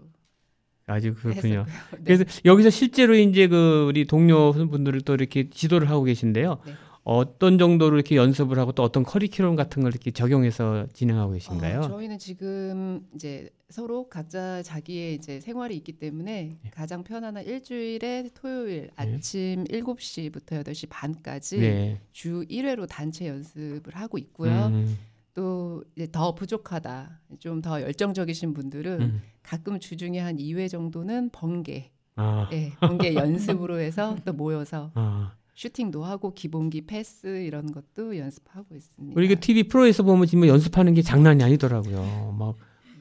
아주 0.91 1.13
그렇군요. 1.15 1.65
네. 1.91 2.03
그래서 2.03 2.23
여기서 2.45 2.69
실제로 2.69 3.15
이제 3.15 3.47
그 3.47 3.85
우리 3.87 4.05
동료 4.05 4.51
분들을 4.51 5.01
또 5.01 5.13
이렇게 5.13 5.49
지도를 5.49 5.89
하고 5.89 6.03
계신데요. 6.03 6.59
네. 6.65 6.73
어떤 7.03 7.57
정도로 7.57 7.95
이렇게 7.95 8.15
연습을 8.15 8.59
하고 8.59 8.73
또 8.73 8.83
어떤 8.83 9.03
커리큘럼 9.03 9.55
같은 9.55 9.81
걸 9.81 9.91
이렇게 9.91 10.11
적용해서 10.11 10.85
진행하고 10.93 11.33
계신가요? 11.33 11.79
어, 11.79 11.81
저희는 11.81 12.19
지금 12.19 13.07
이제 13.15 13.49
서로 13.69 14.07
각자 14.07 14.61
자기의 14.61 15.15
이제 15.15 15.39
생활이 15.39 15.75
있기 15.77 15.93
때문에 15.93 16.57
네. 16.61 16.69
가장 16.71 17.03
편안한 17.03 17.43
일주일에 17.45 18.29
토요일 18.35 18.91
아침 18.95 19.63
7시부터 19.63 20.63
8시 20.63 20.87
반까지 20.89 21.59
네. 21.59 22.01
주 22.11 22.45
1회로 22.47 22.87
단체 22.87 23.27
연습을 23.27 23.95
하고 23.95 24.19
있고요. 24.19 24.67
음, 24.67 24.97
또 25.33 25.83
이제 25.95 26.07
더 26.11 26.35
부족하다. 26.35 27.19
좀 27.39 27.61
더 27.61 27.81
열정적이신 27.81 28.53
분들은 28.53 29.01
음. 29.01 29.21
가끔 29.43 29.79
주중에 29.79 30.19
한 30.19 30.37
2회 30.37 30.69
정도는 30.69 31.29
번개. 31.31 31.91
아. 32.15 32.49
예, 32.51 32.73
번개 32.79 33.15
연습으로 33.15 33.79
해서 33.79 34.17
또 34.25 34.33
모여서 34.33 34.91
아. 34.95 35.33
슈팅도 35.55 36.03
하고 36.03 36.33
기본기 36.33 36.85
패스 36.85 37.27
이런 37.43 37.71
것도 37.71 38.17
연습하고 38.17 38.75
있습니다. 38.75 39.13
우리 39.17 39.27
그 39.27 39.39
TV 39.39 39.63
프로에서 39.63 40.03
보면 40.03 40.25
지금 40.25 40.47
연습하는 40.47 40.93
게 40.93 41.01
장난이 41.01 41.43
아니더라고요. 41.43 42.35
막 42.37 42.55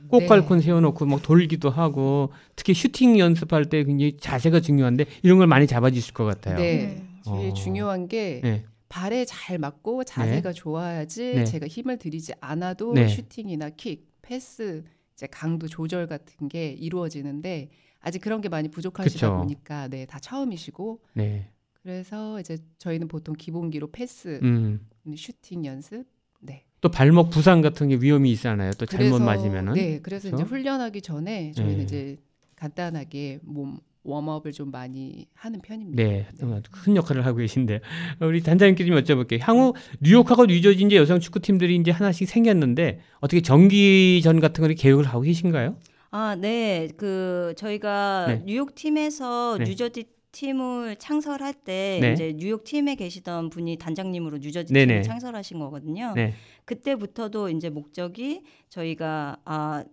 꽃갈콘 0.08 0.58
네. 0.58 0.64
세워놓고 0.64 1.06
막 1.06 1.22
돌기도 1.22 1.70
하고 1.70 2.32
특히 2.56 2.74
슈팅 2.74 3.18
연습할 3.18 3.66
때 3.66 3.84
굉장히 3.84 4.16
자세가 4.18 4.60
중요한데 4.60 5.06
이런 5.22 5.38
걸 5.38 5.46
많이 5.46 5.66
잡아주실 5.66 6.12
것 6.14 6.24
같아요. 6.24 6.56
네. 6.56 7.06
제일 7.24 7.50
어. 7.50 7.54
중요한 7.54 8.08
게 8.08 8.40
네. 8.42 8.64
발에 8.90 9.24
잘 9.24 9.56
맞고 9.58 10.02
자세가 10.04 10.52
좋아야지 10.52 11.34
네. 11.36 11.44
제가 11.44 11.66
힘을 11.68 11.96
들이지 11.96 12.34
않아도 12.40 12.92
네. 12.92 13.06
슈팅이나 13.08 13.70
킥, 13.70 14.08
패스, 14.20 14.84
이제 15.14 15.28
강도 15.30 15.68
조절 15.68 16.06
같은 16.08 16.48
게 16.48 16.72
이루어지는데 16.72 17.70
아직 18.00 18.18
그런 18.18 18.40
게 18.40 18.48
많이 18.48 18.68
부족하시다 18.68 19.14
그쵸. 19.28 19.36
보니까 19.38 19.86
네, 19.88 20.06
다 20.06 20.18
처음이시고 20.18 21.00
네. 21.14 21.48
그래서 21.82 22.40
이제 22.40 22.58
저희는 22.78 23.06
보통 23.06 23.36
기본기로 23.38 23.92
패스, 23.92 24.40
음. 24.42 24.84
슈팅 25.16 25.64
연습, 25.64 26.04
네. 26.40 26.64
또 26.80 26.90
발목 26.90 27.30
부상 27.30 27.60
같은 27.60 27.88
게 27.88 27.94
위험이 27.96 28.32
있잖아요. 28.32 28.72
또 28.72 28.86
잘못 28.86 29.18
그래서- 29.18 29.24
맞으면은. 29.24 29.74
네, 29.74 30.00
그래서 30.00 30.28
그렇죠? 30.28 30.42
이제 30.42 30.50
훈련하기 30.50 31.00
전에 31.00 31.52
저희는 31.52 31.76
네. 31.78 31.82
이제 31.84 32.16
간단하게 32.56 33.38
몸 33.42 33.78
웜업을 34.02 34.52
좀 34.52 34.70
많이 34.70 35.26
하는 35.34 35.60
편입니다. 35.60 36.02
네, 36.02 36.26
아주 36.30 36.70
큰 36.70 36.96
역할을 36.96 37.26
하고 37.26 37.38
계신데 37.38 37.80
우리 38.20 38.42
단장님께 38.42 38.84
좀 38.86 38.96
여쭤볼게요. 38.96 39.38
향후 39.40 39.74
뉴욕하고 40.00 40.46
뉴저지 40.46 40.84
이제 40.84 40.96
여성 40.96 41.20
축구팀들이 41.20 41.76
이제 41.76 41.90
하나씩 41.90 42.28
생겼는데 42.28 43.00
어떻게 43.20 43.42
정기전 43.42 44.40
같은 44.40 44.62
걸 44.62 44.74
계획을 44.74 45.04
하고 45.04 45.20
계신가요? 45.22 45.76
아, 46.12 46.34
네. 46.34 46.88
그 46.96 47.54
저희가 47.56 48.26
네. 48.28 48.42
뉴욕 48.44 48.74
팀에서 48.74 49.58
네. 49.58 49.64
뉴저지 49.64 50.04
팀을 50.32 50.96
창설할 50.96 51.54
때 51.54 51.98
네. 52.00 52.12
이제 52.12 52.32
뉴욕 52.36 52.64
팀에 52.64 52.94
계시던 52.94 53.50
분이 53.50 53.76
단장님으로 53.78 54.38
뉴저지 54.38 54.72
네네. 54.72 54.86
팀을 54.86 55.02
창설하신 55.02 55.58
거거든요. 55.58 56.12
네. 56.14 56.34
그때부터도 56.64 57.50
이제 57.50 57.68
목적이 57.68 58.42
저희가 58.68 59.38
아 59.44 59.84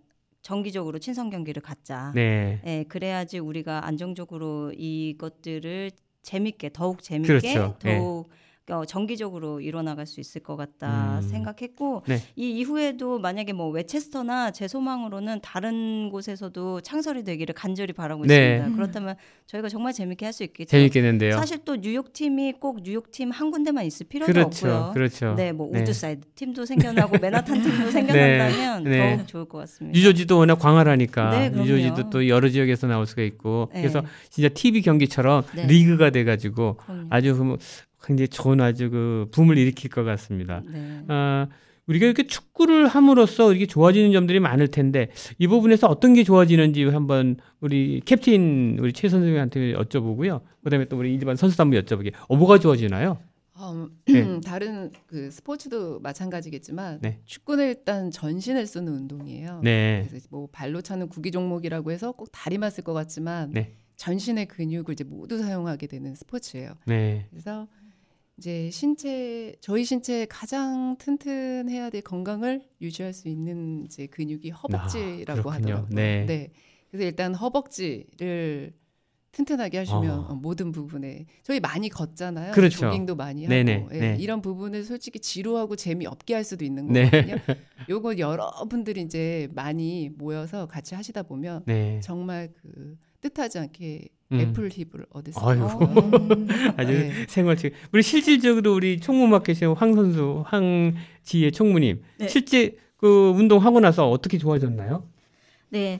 정기적으로 0.48 0.98
친선 0.98 1.30
경기를 1.30 1.62
갖자. 1.62 2.14
네. 2.16 2.62
예, 2.66 2.86
그래야지 2.88 3.38
우리가 3.39 3.86
안정적으로 3.86 4.72
이것들을 4.72 5.91
재밌게 6.22 6.70
더욱 6.72 7.04
재밌게 7.04 7.28
그렇죠. 7.28 7.78
네. 7.84 7.98
더욱 8.00 8.30
어, 8.70 8.84
정기적으로 8.86 9.61
이뤄나갈 9.61 10.05
수 10.05 10.20
있을 10.20 10.41
것 10.41 10.55
같다 10.57 11.20
음. 11.22 11.28
생각했고 11.28 12.03
네. 12.07 12.22
이 12.36 12.51
이후에도 12.51 13.18
만약에 13.18 13.53
뭐 13.53 13.70
웨체스터나 13.70 14.51
제 14.51 14.68
소망으로는 14.68 15.39
다른 15.41 16.09
곳에서도 16.09 16.82
창설이 16.82 17.24
되기를 17.24 17.55
간절히 17.55 17.93
바라고 17.93 18.26
네. 18.26 18.55
있습니다. 18.57 18.76
그렇다면 18.76 19.15
저희가 19.45 19.70
정말 19.70 19.93
재밌게 19.93 20.26
할 20.26 20.34
수 20.34 20.43
있겠죠. 20.43 20.70
재밌겠는데요. 20.70 21.32
사실 21.32 21.59
또 21.65 21.78
뉴욕 21.78 22.11
팀이 22.13 22.53
꼭 22.59 22.82
뉴욕 22.84 23.09
팀 23.11 23.32
한 23.32 23.51
군데만 23.51 23.86
있을 23.86 24.05
필요도 24.07 24.32
그렇죠. 24.32 24.68
없고요. 24.68 24.91
그렇죠. 24.93 25.34
네, 25.36 25.51
뭐 25.51 25.70
네. 25.72 25.82
우드사이드 25.82 26.28
팀도 26.36 26.65
생겨나고 26.65 27.18
맨하탄 27.22 27.61
팀도 27.61 27.91
생겨난다면 27.91 28.84
네. 28.84 29.15
더욱 29.18 29.28
좋을 29.28 29.45
것 29.45 29.59
같습니다. 29.59 29.97
뉴저지도 29.97 30.38
워낙 30.38 30.55
광활하니까 30.55 31.30
네. 31.32 31.49
뉴저지도 31.49 32.09
또 32.09 32.28
여러 32.28 32.49
지역에서 32.49 32.88
나올 32.88 33.05
수가 33.05 33.22
있고 33.24 33.70
네. 33.74 33.82
그래서 33.82 34.03
진짜 34.30 34.49
TV 34.49 34.82
경기처럼 34.82 35.43
네. 35.55 35.65
리그가 35.68 36.09
돼가지고 36.09 36.78
그럼요. 36.78 37.07
아주 37.09 37.36
그 37.38 37.57
굉장히 38.08 38.30
좋은 38.30 38.62
아주 38.62 38.89
그 38.89 39.28
붐을 39.32 39.58
일으킬 39.58 39.89
것 39.89 40.03
같습니다. 40.05 40.64
네. 40.72 41.03
아, 41.10 41.47
우리가 41.88 42.05
이렇게 42.05 42.26
축구를 42.26 42.88
함으로써 42.88 43.51
이렇게 43.51 43.66
좋아지는 43.66 44.14
점들이 44.14 44.39
많을 44.39 44.70
텐데 44.70 45.10
이 45.38 45.47
부분에서 45.47 45.88
어떤 45.88 46.14
게 46.14 46.24
좋아지는지 46.24 46.84
한번 46.86 47.38
우리 47.60 48.01
캡틴 48.05 48.78
우리 48.80 48.93
최 48.93 49.10
선생님한테 49.10 49.74
여쭤보고요. 49.74 50.41
그다음에 50.64 50.86
또 50.86 50.97
우리 50.97 51.14
일반 51.14 51.36
선수도 51.36 51.62
한번 51.62 51.82
여쭤보게. 51.82 52.14
어 52.28 52.36
뭐가 52.36 52.60
좋아지나요? 52.60 53.20
음, 53.60 53.89
네. 54.05 54.39
다른 54.41 54.91
그 55.08 55.32
스포츠도 55.32 55.99
마찬가지겠지만 55.99 56.99
네. 57.01 57.20
축구는 57.26 57.68
일단 57.68 58.12
전신을 58.12 58.68
쓰는 58.68 58.93
운동이에요. 58.93 59.62
네. 59.64 60.05
그래서 60.10 60.28
뭐 60.30 60.47
발로 60.51 60.82
차는 60.82 61.10
구기 61.10 61.32
종목이라고 61.32 61.91
해서 61.91 62.12
꼭 62.12 62.30
다리만 62.32 62.70
쓸 62.70 62.84
것 62.84 62.93
같지만 62.93 63.51
네. 63.51 63.76
전신의 63.95 64.47
근육을 64.47 64.93
이제 64.93 65.03
모두 65.03 65.39
사용하게 65.39 65.88
되는 65.88 66.14
스포츠예요. 66.14 66.74
네. 66.86 67.26
그래서 67.32 67.68
이제 68.38 68.70
신체 68.70 69.56
저희 69.62 69.84
신체 69.84 70.26
가장 70.28 70.96
튼튼해야 71.00 71.90
될 71.90 72.02
건강을 72.02 72.62
유지할 72.82 73.14
수 73.14 73.28
있는 73.28 73.84
이제 73.86 74.06
근육이 74.08 74.52
허벅지라고 74.52 75.50
아. 75.50 75.56
하더라고요. 75.56 75.88
네. 75.90 76.52
그래서 76.92 77.06
일단 77.06 77.34
허벅지를 77.34 78.74
튼튼하게 79.32 79.80
하시면 79.80 80.20
어. 80.20 80.28
어, 80.30 80.36
모든 80.36 80.72
부분에 80.72 81.26
저희 81.44 81.60
많이 81.60 81.90
걷잖아요. 81.90 82.54
그렇죠. 82.54 82.80
조깅도 82.80 83.16
많이 83.16 83.44
하고 83.44 83.50
네네, 83.50 83.88
예, 83.92 84.00
네. 84.00 84.18
이런 84.20 84.42
부분을 84.42 84.84
솔직히 84.84 85.20
지루하고 85.20 85.76
재미없게 85.76 86.34
할 86.34 86.44
수도 86.44 86.66
있는 86.66 86.88
네. 86.88 87.10
거거든요. 87.10 87.36
요거 87.90 88.18
여러분들이 88.18 89.02
이제 89.02 89.48
많이 89.54 90.10
모여서 90.10 90.68
같이 90.68 90.96
하시다 90.96 91.24
보면 91.24 91.64
네. 91.66 92.00
정말 92.02 92.50
그 92.54 92.98
뜻하지 93.30 93.59
않게 93.59 94.07
음. 94.34 94.39
애플 94.39 94.69
힙을 94.69 95.05
아유, 95.36 95.57
있어요. 95.57 95.67
아주 96.78 96.91
네. 96.91 97.11
생활치. 97.28 97.71
우리 97.93 98.01
실질적으로 98.03 98.73
우리 98.73 98.99
계신 99.43 99.69
황 99.69 99.93
선수, 99.93 100.43
황지혜 100.45 101.51
총무님, 101.51 102.01
네. 102.19 102.28
실제 102.28 102.75
그 102.97 103.30
운동하고 103.36 103.80
나서 103.80 104.09
어떻게 104.09 104.38
좋아졌나요? 104.38 105.07
네. 105.69 105.99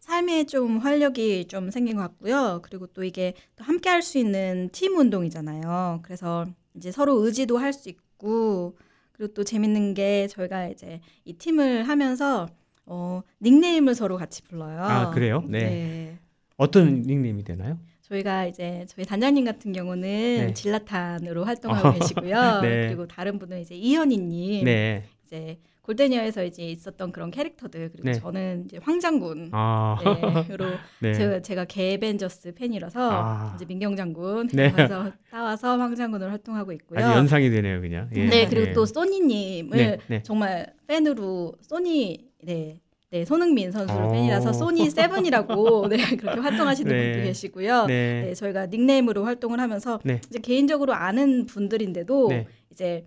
삶에 0.00 0.44
좀 0.44 0.78
활력이 0.78 1.46
좀 1.46 1.70
생긴 1.70 1.96
것 1.96 2.02
같고요. 2.02 2.60
그리고 2.62 2.86
또 2.88 3.04
이게 3.04 3.34
또 3.56 3.64
함께 3.64 3.88
할 3.88 4.02
수 4.02 4.18
있는 4.18 4.68
팀 4.72 4.96
운동이잖아요. 4.98 6.00
그래서 6.02 6.44
이제 6.74 6.90
서로 6.90 7.24
의지도 7.24 7.58
할 7.58 7.72
수 7.72 7.88
있고 7.88 8.76
그리고 9.12 9.32
또 9.34 9.44
재밌는 9.44 9.94
게 9.94 10.26
저희가 10.28 10.68
이제 10.68 11.00
이 11.24 11.34
팀을 11.34 11.84
하면서 11.88 12.48
어, 12.84 13.22
닉네임을 13.42 13.94
서로 13.94 14.16
같이 14.16 14.42
불러요. 14.42 14.80
아 14.82 15.10
그래요? 15.10 15.44
네. 15.46 16.18
어떤 16.62 17.02
닉네임이 17.02 17.44
되나요? 17.44 17.78
저희가 18.02 18.46
이제 18.46 18.84
저희 18.88 19.04
단장님 19.04 19.44
같은 19.44 19.72
경우는 19.72 20.02
네. 20.02 20.54
질라탄으로 20.54 21.44
활동하고 21.44 21.98
계시고요. 21.98 22.60
네. 22.62 22.86
그리고 22.88 23.06
다른 23.06 23.38
분은 23.38 23.60
이제 23.60 23.74
이현희님, 23.74 24.64
네. 24.64 25.04
이제 25.24 25.58
골데니어에서 25.82 26.44
이제 26.44 26.62
있었던 26.62 27.10
그런 27.10 27.30
캐릭터들 27.32 27.90
그리고 27.90 28.04
네. 28.04 28.12
저는 28.12 28.66
이제 28.66 28.78
황장군 28.80 29.48
아. 29.52 29.96
네,로 30.48 30.66
네. 31.00 31.12
제가 31.14 31.40
제가 31.40 31.64
개벤저스 31.64 32.54
팬이라서 32.54 33.10
아. 33.10 33.52
이제 33.56 33.64
민경 33.64 33.96
장군 33.96 34.46
네. 34.52 34.70
그래서 34.70 35.10
따와서 35.30 35.76
황장군으로 35.78 36.30
활동하고 36.30 36.70
있고요. 36.72 37.00
연상이 37.00 37.50
되네요, 37.50 37.80
그냥. 37.80 38.08
예. 38.14 38.26
네 38.26 38.46
그리고 38.46 38.66
네. 38.66 38.72
또 38.72 38.86
소니님을 38.86 39.76
네, 39.76 39.98
네. 40.06 40.22
정말 40.22 40.72
팬으로 40.86 41.54
소니 41.62 42.28
네. 42.44 42.80
네, 43.12 43.26
손흥민 43.26 43.70
선수를 43.70 44.04
오. 44.04 44.10
팬이라서 44.10 44.54
소니 44.54 44.88
세븐이라고 44.88 45.86
네, 45.92 46.16
그렇게 46.16 46.40
활동하시는 46.40 46.90
네. 46.90 47.12
분도 47.12 47.26
계시고요. 47.26 47.84
네. 47.84 48.22
네. 48.28 48.34
저희가 48.34 48.66
닉네임으로 48.66 49.24
활동을 49.24 49.60
하면서 49.60 50.00
네. 50.02 50.18
이제 50.30 50.38
개인적으로 50.38 50.94
아는 50.94 51.44
분들인데도 51.44 52.28
네. 52.28 52.46
이제 52.70 53.04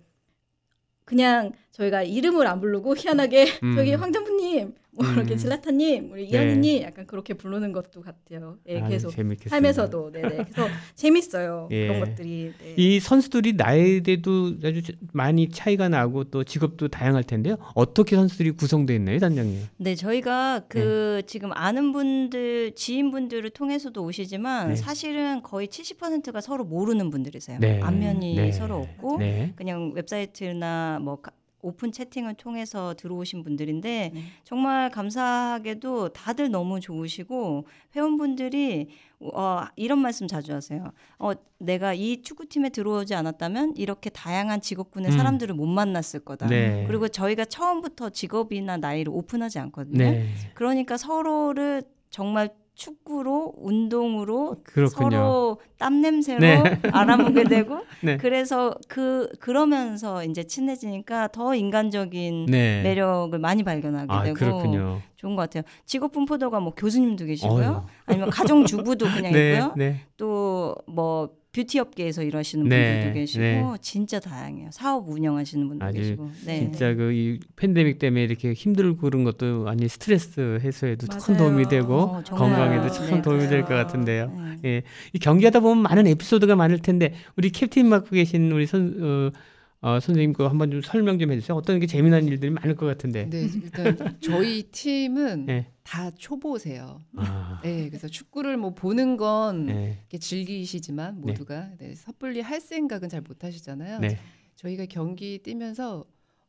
그냥 1.04 1.50
저희가 1.76 2.02
이름을 2.02 2.46
안 2.46 2.60
부르고 2.60 2.96
희한하게 2.96 3.46
음. 3.62 3.74
저기 3.76 3.92
황정부님, 3.94 4.74
뭐 4.92 5.06
이렇게 5.12 5.34
음. 5.34 5.36
질라타님, 5.36 6.10
우리 6.10 6.22
네. 6.22 6.28
이현희님 6.30 6.82
약간 6.84 7.06
그렇게 7.06 7.34
부르는 7.34 7.70
것도 7.72 8.00
같아요. 8.00 8.56
예, 8.66 8.80
아유, 8.80 8.88
계속 8.88 9.10
재밌겠습니다. 9.10 9.50
삶에서도 9.54 10.10
네네. 10.12 10.28
그래서 10.28 10.68
재밌어요 10.96 11.68
예. 11.72 11.86
그런 11.88 12.00
것들이. 12.00 12.52
네. 12.58 12.74
이 12.78 12.98
선수들이 12.98 13.52
나이대도 13.54 14.54
아주 14.64 14.80
많이 15.12 15.50
차이가 15.50 15.90
나고 15.90 16.24
또 16.24 16.44
직업도 16.44 16.88
다양할 16.88 17.24
텐데요. 17.24 17.56
어떻게 17.74 18.16
선수들이 18.16 18.52
구성되어 18.52 18.96
있나요, 18.96 19.18
단장님? 19.18 19.60
네, 19.76 19.94
저희가 19.96 20.62
그 20.68 21.20
지금 21.26 21.50
아는 21.52 21.92
분들, 21.92 22.72
지인분들을 22.74 23.50
통해서도 23.50 24.02
오시지만 24.02 24.68
네. 24.70 24.76
사실은 24.76 25.42
거의 25.42 25.68
70%가 25.68 26.40
서로 26.40 26.64
모르는 26.64 27.10
분들이세요. 27.10 27.58
네. 27.60 27.80
안면이 27.82 28.34
네. 28.36 28.50
서로 28.50 28.76
없고 28.76 29.18
네. 29.18 29.52
그냥 29.56 29.92
웹사이트나 29.94 31.00
뭐 31.02 31.16
가- 31.20 31.32
오픈 31.66 31.90
채팅을 31.90 32.34
통해서 32.34 32.94
들어오신 32.94 33.42
분들인데 33.42 34.12
네. 34.14 34.22
정말 34.44 34.90
감사하게도 34.90 36.10
다들 36.10 36.50
너무 36.50 36.78
좋으시고 36.80 37.66
회원분들이 37.94 38.88
어, 39.20 39.64
이런 39.76 39.98
말씀 39.98 40.28
자주 40.28 40.54
하세요. 40.54 40.92
어, 41.18 41.32
내가 41.58 41.94
이 41.94 42.22
축구팀에 42.22 42.68
들어오지 42.68 43.14
않았다면 43.14 43.74
이렇게 43.76 44.10
다양한 44.10 44.60
직업군의 44.60 45.10
음. 45.10 45.16
사람들을 45.16 45.54
못 45.54 45.66
만났을 45.66 46.20
거다. 46.20 46.46
네. 46.46 46.84
그리고 46.86 47.08
저희가 47.08 47.46
처음부터 47.46 48.10
직업이나 48.10 48.76
나이를 48.76 49.12
오픈하지 49.12 49.58
않거든요. 49.58 49.98
네. 49.98 50.28
그러니까 50.54 50.96
서로를 50.96 51.82
정말 52.10 52.50
축구로 52.76 53.54
운동으로 53.56 54.58
그렇군요. 54.62 55.10
서로 55.10 55.60
땀 55.78 56.02
냄새로 56.02 56.38
네. 56.40 56.62
알아보게 56.92 57.44
되고 57.44 57.80
네. 58.02 58.18
그래서 58.18 58.74
그 58.86 59.30
그러면서 59.40 60.22
이제 60.24 60.44
친해지니까 60.44 61.28
더 61.28 61.54
인간적인 61.54 62.46
네. 62.46 62.82
매력을 62.82 63.36
많이 63.38 63.62
발견하게 63.64 64.12
아, 64.12 64.22
되고 64.22 64.34
그렇군요. 64.36 65.00
좋은 65.16 65.34
것 65.34 65.42
같아요. 65.42 65.62
직업 65.86 66.12
분포도가 66.12 66.60
뭐 66.60 66.74
교수님도 66.74 67.24
계시고요. 67.24 67.68
어휴. 67.68 67.82
아니면 68.04 68.30
가정 68.30 68.66
주부도 68.66 69.06
그냥 69.06 69.32
네, 69.32 69.54
있고요. 69.54 69.72
네. 69.76 70.00
또뭐 70.18 71.30
뷰티 71.56 71.78
업계에서 71.78 72.22
일하시는 72.22 72.68
네, 72.68 72.92
분들도 73.00 73.14
계시고 73.14 73.40
네. 73.42 73.64
진짜 73.80 74.20
다양해요. 74.20 74.68
사업 74.72 75.08
운영하시는 75.08 75.66
분도 75.68 75.90
계시고. 75.90 76.30
네. 76.44 76.58
진짜 76.60 76.94
그 76.94 77.12
이 77.16 77.38
팬데믹 77.56 77.98
때문에 77.98 78.24
이렇게 78.24 78.52
힘들고 78.52 78.98
그런 78.98 79.24
것도 79.24 79.66
아니 79.68 79.88
스트레스 79.88 80.58
해소에도 80.62 81.06
큰 81.06 81.34
맞아요. 81.34 81.38
도움이 81.38 81.68
되고 81.68 81.94
어. 81.94 82.22
건강에도 82.28 82.90
참 82.90 83.06
네, 83.16 83.22
도움이 83.22 83.46
될것 83.48 83.70
맞아요. 83.70 83.86
같은데요. 83.86 84.36
예, 84.66 84.82
이 85.14 85.18
경기하다 85.18 85.60
보면 85.60 85.82
많은 85.82 86.06
에피소드가 86.08 86.56
많을 86.56 86.78
텐데 86.80 87.14
우리 87.36 87.48
캡틴 87.50 87.88
맡고 87.88 88.10
계신 88.10 88.52
우리 88.52 88.66
선 88.66 88.96
어, 89.00 89.38
어, 89.86 90.00
선생님 90.00 90.32
그 90.32 90.42
한번 90.42 90.72
좀 90.72 90.80
설명 90.82 91.16
좀 91.20 91.30
해주세요. 91.30 91.56
어떤 91.56 91.78
게 91.78 91.86
재미난 91.86 92.26
일들이 92.26 92.50
많을 92.50 92.74
것 92.74 92.86
같은데. 92.86 93.30
네, 93.30 93.42
일단 93.62 94.18
저희 94.20 94.64
팀은 94.64 95.46
네. 95.46 95.70
다 95.84 96.10
초보세요. 96.10 96.98
아. 97.14 97.60
네, 97.62 97.88
그래서 97.88 98.08
축구를 98.08 98.56
뭐 98.56 98.74
보는 98.74 99.16
건 99.16 99.66
네. 99.66 99.98
이렇게 100.00 100.18
즐기시지만 100.18 101.20
모두가 101.20 101.70
네, 101.78 101.94
섣불리 101.94 102.40
할 102.40 102.60
생각은 102.60 103.08
잘 103.08 103.20
못하시잖아요. 103.20 104.00
네. 104.00 104.18
저희가 104.56 104.86
경기 104.86 105.38
뛰면서 105.38 106.04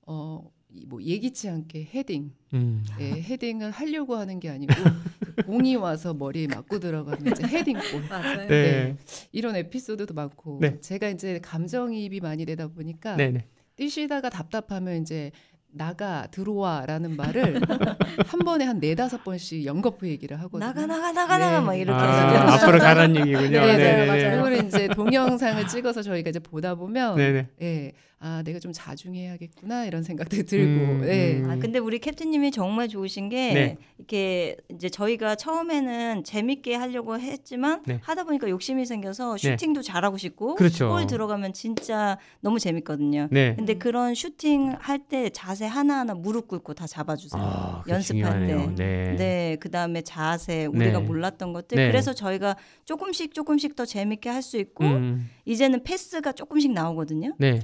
어, 0.07 0.41
이- 0.43 0.56
뭐 0.85 1.01
예기치 1.01 1.49
않게 1.49 1.89
헤딩, 1.93 2.31
음. 2.53 2.85
예, 2.99 3.11
헤딩을 3.11 3.71
하려고 3.71 4.15
하는 4.15 4.39
게 4.39 4.49
아니고 4.49 4.73
그 5.19 5.43
공이 5.43 5.75
와서 5.75 6.13
머리에 6.13 6.47
맞고 6.47 6.79
들어가는 6.79 7.31
이제 7.31 7.43
헤딩골. 7.47 8.03
맞아요. 8.09 8.47
네. 8.47 8.95
이런 9.31 9.55
에피소드도 9.55 10.13
많고 10.13 10.59
네. 10.61 10.79
제가 10.81 11.09
이제 11.09 11.39
감정이입이 11.41 12.19
많이 12.19 12.45
되다 12.45 12.67
보니까 12.67 13.15
네네. 13.15 13.45
뛰시다가 13.75 14.29
답답하면 14.29 15.01
이제 15.01 15.31
나가 15.69 16.27
들어와라는 16.31 17.15
말을 17.15 17.59
한 18.27 18.39
번에 18.39 18.65
한 18.65 18.79
네다섯 18.79 19.23
번씩 19.23 19.65
연거푸 19.65 20.07
얘기를 20.07 20.39
하거든요. 20.41 20.65
나가 20.65 20.85
나가 20.85 21.11
나가 21.11 21.37
나가 21.37 21.61
막 21.61 21.75
이렇게 21.75 21.93
아, 21.99 22.45
해서 22.47 22.65
앞으로 22.65 22.79
가라는 22.79 23.15
얘기군요. 23.17 23.59
네, 23.59 23.77
네네네. 23.77 24.05
맞아요. 24.07 24.43
그걸 24.43 24.65
이제 24.65 24.87
동영상을 24.87 25.67
찍어서 25.67 26.01
저희가 26.01 26.29
이제 26.29 26.39
보다 26.39 26.75
보면 26.75 27.15
네네. 27.17 27.47
예. 27.61 27.93
아, 28.19 28.41
내가 28.43 28.57
좀 28.57 28.71
자중해야겠구나 28.73 29.85
이런 29.85 30.01
생각도 30.01 30.41
들고. 30.43 30.63
음, 30.85 31.03
예. 31.07 31.43
아, 31.45 31.55
근데 31.57 31.77
우리 31.77 31.99
캡틴님이 31.99 32.49
정말 32.49 32.87
좋으신 32.87 33.29
게 33.29 33.53
네. 33.53 33.77
이렇게 33.99 34.57
이제 34.73 34.89
저희가 34.89 35.35
처음에는 35.35 36.23
재밌게 36.23 36.73
하려고 36.73 37.19
했지만 37.19 37.83
네. 37.85 37.99
하다 38.01 38.23
보니까 38.23 38.49
욕심이 38.49 38.87
생겨서 38.87 39.37
네. 39.37 39.51
슈팅도 39.51 39.83
잘하고 39.83 40.17
싶고 40.17 40.55
그렇죠. 40.55 40.89
골 40.89 41.05
들어가면 41.05 41.53
진짜 41.53 42.17
너무 42.41 42.57
재밌거든요. 42.59 43.27
네. 43.29 43.55
근데 43.55 43.75
그런 43.75 44.15
슈팅 44.15 44.75
할 44.79 44.97
때 45.07 45.29
자세 45.29 45.65
하나 45.67 45.99
하나 45.99 46.13
무릎 46.15 46.47
꿇고 46.47 46.73
다 46.73 46.87
잡아주세요. 46.87 47.41
아, 47.41 47.83
연습할 47.87 48.01
때. 48.41 48.47
중요하네요. 48.47 48.75
네. 49.15 49.55
그다음에 49.59 50.01
자세 50.01 50.65
우리가 50.65 50.99
네. 50.99 51.05
몰랐던 51.05 51.53
것들. 51.53 51.77
네. 51.77 51.87
그래서 51.87 52.13
저희가 52.13 52.57
조금씩 52.85 53.33
조금씩 53.35 53.75
더 53.75 53.85
재밌게 53.85 54.27
할 54.29 54.41
수 54.41 54.57
있고 54.57 54.85
음. 54.85 55.29
이제는 55.45 55.83
패스가 55.83 56.31
조금씩 56.31 56.71
나오거든요. 56.71 57.33
네. 57.37 57.59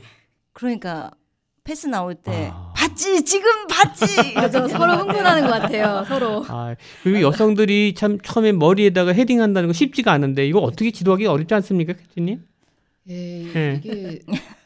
그러니까 0.53 1.11
패스 1.63 1.87
나올 1.87 2.15
때 2.15 2.49
아. 2.51 2.73
봤지 2.75 3.23
지금 3.23 3.49
봤지 3.67 4.33
맞아 4.35 4.67
서로 4.67 4.93
흥분하는 4.93 5.43
것 5.43 5.61
같아요 5.61 6.05
서로. 6.07 6.43
아, 6.47 6.75
그리고 7.03 7.21
여성들이 7.21 7.93
참 7.95 8.19
처음에 8.19 8.51
머리에다가 8.51 9.13
헤딩한다는 9.13 9.67
거 9.67 9.73
쉽지가 9.73 10.11
않은데 10.11 10.45
이거 10.45 10.59
어떻게 10.59 10.91
지도하기 10.91 11.25
어렵지 11.25 11.53
않습니까, 11.53 11.93
캡틴님? 11.93 12.43
예, 13.09 13.13
네. 13.53 13.81
이게 13.83 14.19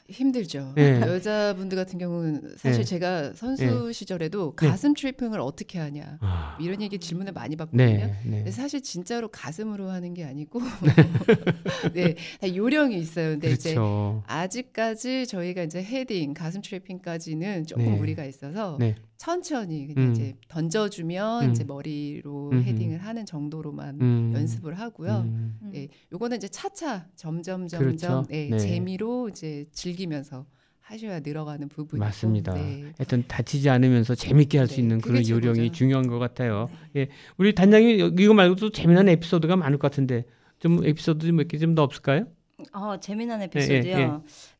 힘들죠. 0.10 0.74
네. 0.76 1.01
여자분들 1.01 1.76
같은 1.76 1.99
경우는 1.99 2.55
사실 2.58 2.80
네. 2.80 2.86
제가 2.86 3.34
선수 3.34 3.88
네. 3.88 3.93
시절에도 3.93 4.55
네. 4.55 4.68
가슴 4.68 4.93
트래핑을 4.93 5.39
어떻게 5.39 5.80
하냐 5.80 6.18
아. 6.22 6.58
이런 6.62 6.82
얘기 6.82 6.97
질문을 6.97 7.34
많이 7.34 7.55
받거든요. 7.55 7.86
네, 7.86 8.16
네. 8.24 8.38
근데 8.38 8.51
사실 8.51 8.82
진짜로 8.82 9.28
가슴으로 9.28 9.89
하는 9.89 10.14
게 10.14 10.24
아니고 10.24 10.62
네, 11.93 12.16
다 12.39 12.55
요령이 12.55 12.97
있어요. 12.97 13.32
근데 13.32 13.51
이제 13.51 13.74
그렇죠. 13.74 14.24
아직까지 14.28 15.28
저희가 15.28 15.64
이제 15.64 15.84
헤딩, 15.84 16.34
가슴 16.34 16.62
트래핑까지는 16.62 17.66
조금 17.66 17.86
네. 17.86 17.91
무리가 17.91 18.24
있어서 18.26 18.78
네. 18.80 18.95
천천히 19.18 19.88
그냥 19.88 20.09
음. 20.09 20.11
이제 20.13 20.36
던져주면 20.47 21.45
음. 21.45 21.51
이제 21.51 21.63
머리로 21.63 22.51
음흠. 22.53 22.63
헤딩을 22.63 22.99
하는 22.99 23.26
정도로만 23.26 23.99
음. 24.01 24.32
연습을 24.36 24.76
하고요. 24.80 25.24
음. 25.26 25.57
네, 25.74 25.88
요거는 26.13 26.38
이제 26.38 26.47
차차 26.47 27.07
점점 27.15 27.68
점점 27.68 27.80
그렇죠. 27.80 28.26
네, 28.30 28.49
네. 28.49 28.57
재미로 28.59 29.30
이제 29.30 29.65
즐기면서 29.72 30.45
하셔야 30.82 31.20
늘어가는 31.20 31.68
부분이고 31.68 31.97
맞습니다. 32.05 32.53
네. 32.53 32.93
하여튼 32.97 33.24
다치지 33.28 33.70
않으면서 33.70 34.15
재밌게 34.15 34.57
할수 34.57 34.76
네, 34.76 34.82
있는 34.84 35.01
그런 35.01 35.28
요령이 35.28 35.55
최고죠. 35.57 35.72
중요한 35.74 36.07
것 36.07 36.18
같아요. 36.20 36.70
예, 36.95 37.09
우리 37.38 37.53
단장님 37.53 37.99
여- 37.99 38.11
이거 38.18 38.34
말고도 38.34 38.70
재미난 38.72 39.09
에피소드가 39.09 39.55
많을 39.57 39.78
것 39.80 39.89
같은데 39.91 40.24
좀 40.59 40.86
에피소드 40.86 41.26
좀몇개 41.28 41.57
좀 41.57 41.76
더 41.76 41.84
없을까요? 41.84 42.28
어, 42.74 42.97
재미난 42.99 43.41
예, 43.41 43.45
에피소드요. 43.45 43.97
예. 43.97 44.09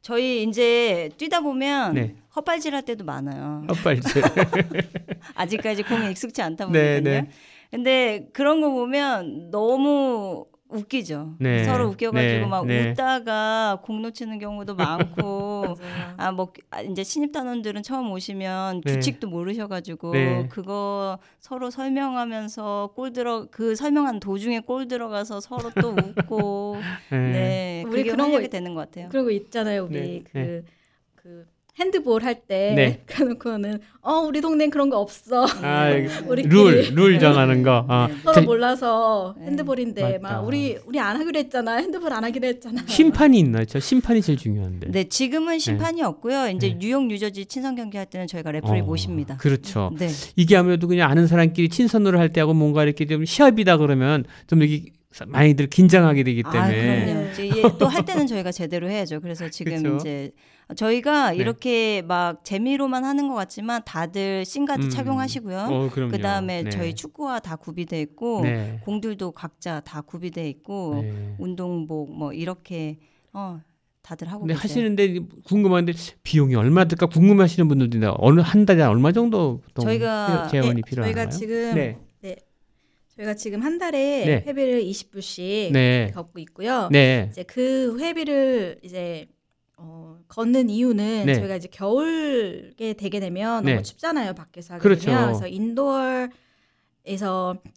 저희 0.02 0.44
이제 0.44 1.10
뛰다 1.18 1.40
보면 1.40 1.94
네. 1.96 2.16
헛발질할 2.38 2.84
때도 2.84 3.04
많아요. 3.04 3.66
헛발질. 3.70 4.22
아직까지 5.36 5.84
공에 5.84 6.12
익숙치 6.12 6.42
않다 6.42 6.68
네, 6.68 7.02
보니까요. 7.02 7.22
네. 7.24 7.30
근데 7.72 8.30
그런 8.32 8.62
거 8.62 8.70
보면 8.70 9.50
너무 9.52 10.46
웃기죠. 10.70 11.36
네, 11.40 11.64
서로 11.64 11.88
웃겨가지고 11.88 12.40
네, 12.42 12.46
막 12.46 12.66
네. 12.66 12.92
웃다가 12.92 13.80
공 13.84 14.02
놓치는 14.02 14.38
경우도 14.38 14.76
많고, 14.76 15.76
아, 16.18 16.32
뭐, 16.32 16.52
아, 16.72 16.82
이제 16.82 17.04
신입단원들은 17.04 17.84
처음 17.84 18.12
오시면 18.12 18.82
네. 18.82 18.94
규칙도 18.94 19.30
모르셔가지고, 19.30 20.12
네. 20.12 20.48
그거 20.50 21.20
서로 21.40 21.70
설명하면서 21.70 22.92
골 22.96 23.14
들어, 23.14 23.48
그 23.50 23.76
설명한 23.76 24.20
도중에 24.20 24.60
골 24.60 24.90
들어가서 24.90 25.40
서로 25.40 25.72
또 25.82 25.92
웃고, 25.92 26.82
네. 27.12 27.18
네. 27.18 27.84
우리 27.88 28.04
그게 28.04 28.12
그런 28.12 28.32
거 28.32 28.46
되는 28.46 28.74
것 28.74 28.82
같아요. 28.82 29.08
그리고 29.10 29.32
있잖아요 29.32 29.86
우리 29.86 29.94
네, 29.94 30.24
그, 30.30 30.38
네. 30.38 30.62
그 31.16 31.48
핸드볼 31.80 32.24
할때 32.24 32.74
네. 32.76 33.02
그래놓고는 33.06 33.80
어 34.02 34.20
우리 34.20 34.42
동네는 34.42 34.72
그런 34.72 34.90
거 34.90 35.00
없어. 35.00 35.46
아, 35.62 35.90
우리끼리 36.28 36.54
룰, 36.54 36.94
룰 36.94 37.20
정하는 37.20 37.62
거. 37.62 37.86
아, 37.88 38.10
서로 38.24 38.34
자, 38.34 38.42
몰라서 38.42 39.36
핸드볼인데 39.42 40.20
맞다. 40.20 40.38
막 40.38 40.48
우리 40.48 40.78
우리 40.86 41.00
안 41.00 41.18
하기로 41.18 41.38
했잖아. 41.40 41.76
핸드볼 41.76 42.12
안 42.12 42.24
하기로 42.24 42.48
했잖아. 42.48 42.84
심판이 42.88 43.40
있나요? 43.40 43.66
저 43.66 43.80
심판이 43.80 44.22
제일 44.22 44.38
중요한데. 44.38 44.92
네, 44.92 45.04
지금은 45.04 45.60
심판이 45.60 46.02
없고요. 46.02 46.50
이제 46.50 46.70
네. 46.70 46.78
뉴욕, 46.80 47.06
뉴저지 47.06 47.46
친선 47.46 47.76
경기 47.76 47.98
할 47.98 48.06
때는 48.06 48.28
저희가 48.28 48.52
referee 48.52 48.82
어, 48.82 48.84
모십니다. 48.84 49.38
그렇죠. 49.38 49.92
네. 49.98 50.10
이게 50.36 50.56
아무래도 50.56 50.88
그냥 50.88 51.10
아는 51.12 51.28
사람끼리 51.28 51.70
친선으로 51.70 52.18
할 52.18 52.34
때하고 52.34 52.54
뭔가 52.54 52.84
이렇게 52.84 53.06
좀 53.06 53.26
시합이다 53.26 53.78
그러면 53.78 54.26
좀 54.48 54.64
이게 54.64 54.92
많이들 55.26 55.68
긴장하게 55.68 56.24
되기 56.24 56.44
아, 56.46 56.52
때문에. 56.52 57.06
그럼요. 57.06 57.30
이제 57.32 57.62
또할 57.78 58.06
때는 58.06 58.28
저희가 58.28 58.52
제대로 58.52 58.90
해야죠. 58.90 59.20
그래서 59.20 59.50
지금 59.50 59.84
그쵸? 59.84 59.96
이제 59.98 60.32
저희가 60.76 61.32
네. 61.32 61.38
이렇게 61.38 62.02
막 62.02 62.44
재미로만 62.44 63.06
하는 63.06 63.28
것 63.30 63.36
같지만 63.36 63.82
다들 63.86 64.44
shin 64.44 64.62
guard 64.62 64.86
음. 64.86 64.90
착용하시고요. 64.90 65.58
어, 65.72 65.90
그럼요. 65.90 66.12
그다음에 66.12 66.64
네. 66.64 66.70
저희 66.70 66.94
축구화 66.94 67.40
다 67.40 67.56
구비돼 67.56 68.02
있고 68.02 68.42
네. 68.44 68.82
공들도 68.84 69.32
각자 69.32 69.80
다 69.80 70.02
구비돼 70.02 70.48
있고 70.50 71.00
네. 71.04 71.36
운동복 71.40 72.12
뭐 72.18 72.34
이렇게 72.34 72.98
어 73.32 73.62
다들 74.02 74.28
하고 74.30 74.42
근데 74.42 74.54
계세요. 74.56 74.64
하시는데 74.64 75.20
궁금한데 75.46 75.94
비용이 76.24 76.56
얼마 76.56 76.86
들까 76.86 77.06
궁금하시는 77.08 77.68
분들도 77.68 77.98
있는데 77.98 78.14
어느 78.20 78.42
한 78.42 78.66
달에 78.66 78.84
얼마 78.84 79.12
정도 79.14 79.62
저희가- 79.74 80.50
재원이 80.50 80.76
네, 80.76 80.82
필요한가요? 80.86 81.16
저희가 81.26 81.30
지금 81.30 81.76
네. 81.76 81.98
네. 82.22 82.36
저희가 83.16 83.34
지금 83.36 83.62
한 83.62 83.78
달에 83.78 84.26
네. 84.26 84.44
회비를 84.46 84.84
20불씩 84.84 85.72
네. 85.72 86.12
걷고 86.14 86.40
있고요. 86.40 86.90
네. 86.92 87.28
이제 87.32 87.44
그 87.44 87.98
회비를 88.00 88.80
이제 88.84 89.28
어, 89.78 90.18
걷는 90.28 90.70
이유는 90.70 91.26
네. 91.28 91.36
저희가 91.36 91.56
이제 91.56 91.68
겨울에 91.72 92.94
되게 92.98 93.20
되면 93.20 93.64
네. 93.64 93.74
너무 93.74 93.84
춥잖아요 93.84 94.34
밖에서 94.34 94.74
하게 94.76 94.82
그렇죠. 94.82 95.06
되면 95.06 95.26
그래서 95.28 95.48
인도어에서 95.48 96.32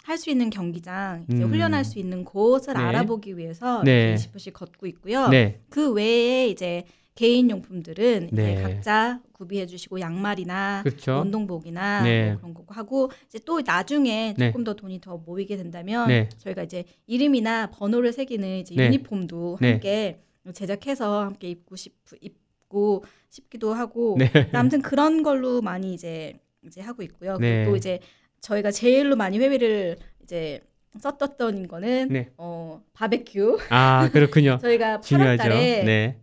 할 0.04 0.16
수 0.18 0.30
있는 0.30 0.50
경기장 0.50 1.26
이제 1.30 1.42
음. 1.44 1.50
훈련할 1.50 1.84
수 1.84 1.98
있는 1.98 2.24
곳을 2.24 2.74
네. 2.74 2.80
알아보기 2.80 3.36
위해서 3.36 3.82
네. 3.84 4.14
20분씩 4.14 4.52
걷고 4.54 4.86
있고요. 4.86 5.28
네. 5.28 5.60
그 5.68 5.92
외에 5.92 6.48
이제 6.48 6.84
개인 7.14 7.50
용품들은 7.50 8.30
네. 8.32 8.52
이제 8.52 8.62
각자 8.62 9.20
구비해 9.32 9.66
주시고 9.66 10.00
양말이나 10.00 10.82
그렇죠. 10.84 11.20
운동복이나 11.20 12.02
네. 12.02 12.30
뭐 12.30 12.36
그런 12.38 12.54
거 12.54 12.64
하고 12.68 13.10
이제 13.26 13.38
또 13.44 13.60
나중에 13.60 14.34
네. 14.38 14.48
조금 14.48 14.64
더 14.64 14.72
돈이 14.74 15.00
더 15.02 15.18
모이게 15.18 15.56
된다면 15.58 16.08
네. 16.08 16.28
저희가 16.38 16.62
이제 16.62 16.84
이름이나 17.06 17.70
번호를 17.72 18.14
새기는 18.14 18.58
이제 18.60 18.74
네. 18.74 18.86
유니폼도 18.86 19.58
네. 19.60 19.72
함께 19.72 20.22
제작해서 20.54 21.24
함께 21.24 21.50
입고 21.50 21.76
싶 21.76 21.94
입고 22.20 23.04
싶기도 23.28 23.74
하고 23.74 24.16
네. 24.18 24.30
아무튼 24.52 24.82
그런 24.82 25.22
걸로 25.22 25.60
많이 25.60 25.92
이제 25.94 26.38
이제 26.62 26.80
하고 26.80 27.02
있고요. 27.02 27.36
네. 27.38 27.58
그리고 27.58 27.72
또 27.72 27.76
이제 27.76 28.00
저희가 28.40 28.70
제일로 28.70 29.16
많이 29.16 29.38
회비를 29.38 29.96
이제 30.22 30.60
썼던 30.98 31.68
거는 31.68 32.08
네. 32.10 32.30
어 32.36 32.82
바베큐. 32.94 33.58
아 33.70 34.08
그렇군요. 34.12 34.58
저희가 34.62 35.00
중요하죠. 35.00 35.42
8월달에 35.42 35.84
네. 35.84 36.20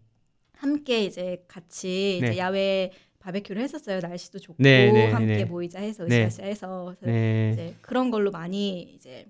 함께 0.53 1.03
이제 1.03 1.43
같이 1.47 2.19
네. 2.21 2.27
이제 2.29 2.37
야외 2.37 2.91
바베큐를 3.19 3.61
했었어요. 3.61 3.99
날씨도 3.99 4.39
좋고 4.39 4.55
네, 4.59 4.91
네, 4.91 5.11
함께 5.11 5.37
네. 5.37 5.45
모이자 5.45 5.79
해서 5.79 6.05
네. 6.05 6.25
으쌰으쌰 6.25 6.43
해서 6.43 6.95
그래서 6.99 7.11
네. 7.17 7.51
이제 7.53 7.75
그런 7.81 8.09
걸로 8.09 8.31
많이 8.31 8.81
이제 8.95 9.25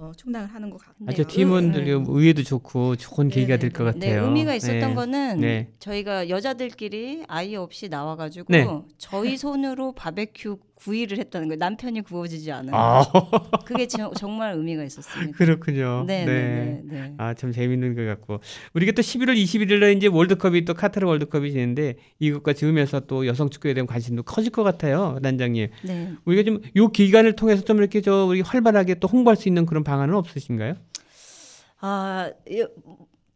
어, 0.00 0.12
충당을 0.16 0.46
하는 0.54 0.70
것 0.70 0.78
같네요. 0.80 1.08
아주 1.08 1.24
팀원들 1.26 1.84
네. 1.84 1.90
의외도 1.90 2.44
좋고 2.44 2.94
좋은 2.94 3.28
계기가 3.28 3.56
될것 3.56 3.98
네, 3.98 4.10
같아요. 4.10 4.26
의미가 4.26 4.54
있었던 4.54 4.90
네. 4.90 4.94
거는 4.94 5.40
네. 5.40 5.72
저희가 5.80 6.28
여자들끼리 6.28 7.24
아이 7.26 7.56
없이 7.56 7.88
나와가지고 7.88 8.46
네. 8.52 8.64
저희 8.96 9.36
손으로 9.36 9.92
바베큐 9.92 10.60
구이를 10.78 11.18
했다는 11.18 11.48
거예요. 11.48 11.58
남편이 11.58 12.02
구워주지 12.02 12.52
않아요. 12.52 12.74
아. 12.76 13.02
그게 13.66 13.86
저- 13.88 14.12
정말 14.16 14.54
의미가 14.54 14.84
있었습니다. 14.84 15.36
그렇군요. 15.36 16.04
네, 16.06 16.24
네, 16.24 16.32
네, 16.34 16.82
네. 16.84 17.14
아, 17.18 17.34
참 17.34 17.50
재밌는 17.52 17.94
것 17.96 18.04
같고. 18.04 18.40
우리가 18.74 18.92
또 18.92 19.02
11월 19.02 19.36
21일에 19.36 19.96
이제 19.96 20.06
월드컵이 20.06 20.64
또 20.64 20.74
카타르 20.74 21.06
월드컵이 21.06 21.50
지는데 21.52 21.96
이것과 22.20 22.52
지으면서 22.52 23.00
또 23.00 23.26
여성 23.26 23.50
축구에 23.50 23.74
대한 23.74 23.86
관심도 23.86 24.22
커질 24.22 24.52
것 24.52 24.62
같아요, 24.62 25.18
단장님. 25.22 25.68
네. 25.84 26.12
우리가 26.24 26.42
좀 26.44 26.62
요 26.76 26.88
기간을 26.88 27.34
통해서 27.34 27.62
좀 27.64 27.78
이렇게 27.78 28.00
저 28.00 28.24
우리 28.26 28.40
활발하게 28.40 28.96
또 29.00 29.08
홍보할 29.08 29.36
수 29.36 29.48
있는 29.48 29.66
그런 29.66 29.82
방안은 29.84 30.14
없으신가요? 30.14 30.74
아, 31.80 32.30
이- 32.48 32.64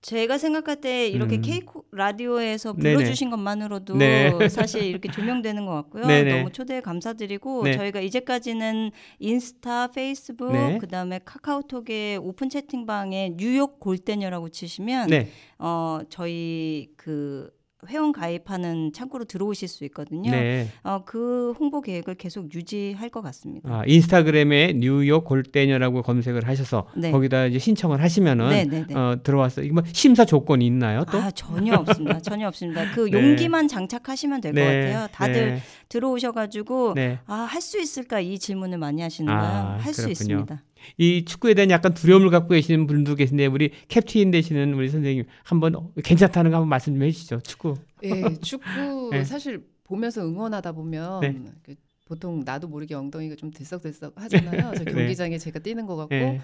제가 0.03 0.37
생각할 0.37 0.81
때 0.81 1.07
이렇게 1.07 1.37
음. 1.37 1.43
K 1.43 1.61
라디오에서 1.93 2.75
네네. 2.75 2.97
불러주신 2.97 3.31
것만으로도 3.31 3.97
네. 3.97 4.33
사실 4.51 4.83
이렇게 4.83 5.11
조명되는 5.11 5.65
것 5.65 5.73
같고요. 5.75 6.07
네네. 6.07 6.39
너무 6.39 6.51
초대해 6.51 6.81
감사드리고 6.81 7.63
네. 7.63 7.77
저희가 7.77 8.01
이제까지는 8.01 8.91
인스타, 9.21 9.93
페이스북, 9.93 10.53
네. 10.53 10.79
그다음에 10.79 11.21
카카오톡의 11.25 12.19
오픈 12.19 12.51
채팅방에 12.51 13.35
뉴욕 13.37 13.79
골대녀라고 13.79 14.49
치시면 14.49 15.09
네. 15.09 15.29
어 15.59 16.01
저희 16.09 16.89
그 16.97 17.51
회원 17.89 18.13
가입하는 18.13 18.93
창구로 18.93 19.25
들어오실 19.25 19.67
수 19.67 19.85
있거든요. 19.87 20.31
네. 20.31 20.69
어, 20.85 21.03
그 21.05 21.53
홍보 21.59 21.81
계획을 21.81 22.15
계속 22.15 22.55
유지할 22.55 23.09
것 23.09 23.23
같습니다. 23.23 23.69
아, 23.69 23.83
인스타그램에 23.87 24.75
뉴욕 24.77 25.25
골대녀라고 25.25 26.03
검색을 26.03 26.47
하셔서 26.47 26.87
네. 26.95 27.11
거기다 27.11 27.47
이제 27.47 27.59
신청을 27.59 28.01
하시면은 28.01 28.51
네, 28.51 28.65
네, 28.65 28.87
네. 28.87 28.95
어, 28.95 29.19
들어와서 29.23 29.63
이거 29.63 29.75
뭐 29.75 29.83
심사 29.93 30.25
조건이 30.25 30.65
있나요? 30.65 31.05
또? 31.11 31.19
아 31.19 31.31
전혀 31.33 31.75
없습니다. 31.75 32.21
전혀 32.23 32.47
없습니다. 32.47 32.93
그 32.95 33.11
네. 33.11 33.13
용기만 33.13 33.67
장착하시면 33.67 34.41
될것 34.41 34.55
네, 34.55 34.93
같아요. 34.93 35.09
다들 35.11 35.55
네. 35.55 35.63
들어오셔가지고 35.89 36.95
네. 36.95 37.19
아할 37.27 37.61
수 37.61 37.81
있을까 37.81 38.21
이 38.21 38.39
질문을 38.39 38.79
많이 38.79 39.03
하시는 39.03 39.33
아, 39.33 39.41
거예요. 39.41 39.79
할수 39.81 40.03
그렇군요. 40.03 40.13
있습니다. 40.13 40.63
이 40.99 41.25
축구에 41.25 41.55
대한 41.55 41.71
약간 41.71 41.95
두려움을 41.95 42.31
갖고 42.31 42.51
계시는 42.51 42.87
분도 42.87 43.15
계신데 43.15 43.47
우리 43.47 43.71
캡틴 43.89 44.31
되시는 44.31 44.75
우리 44.75 44.89
선생님 44.89 45.25
한번 45.45 45.93
괜찮다는 46.03 46.51
거 46.51 46.59
한번 46.59 46.69
말씀 46.69 46.95
좀 46.95 47.03
해주시죠. 47.03 47.41
축구. 47.41 47.75
예, 48.03 48.35
축구 48.41 49.11
네. 49.13 49.25
사실 49.25 49.65
보면서 49.85 50.27
응원하다 50.27 50.73
보면 50.73 51.21
네. 51.21 51.35
그 51.63 51.75
보통 52.07 52.43
나도 52.45 52.69
모르게 52.69 52.95
엉덩이가 52.95 53.37
좀 53.37 53.51
들썩들썩 53.51 54.15
하잖아요. 54.17 54.73
저 54.77 54.85
네. 54.85 54.93
경기장에 54.93 55.39
제가 55.39 55.61
뛰는 55.61 55.87
것 55.87 55.97
같고 55.97 56.15
네. 56.15 56.41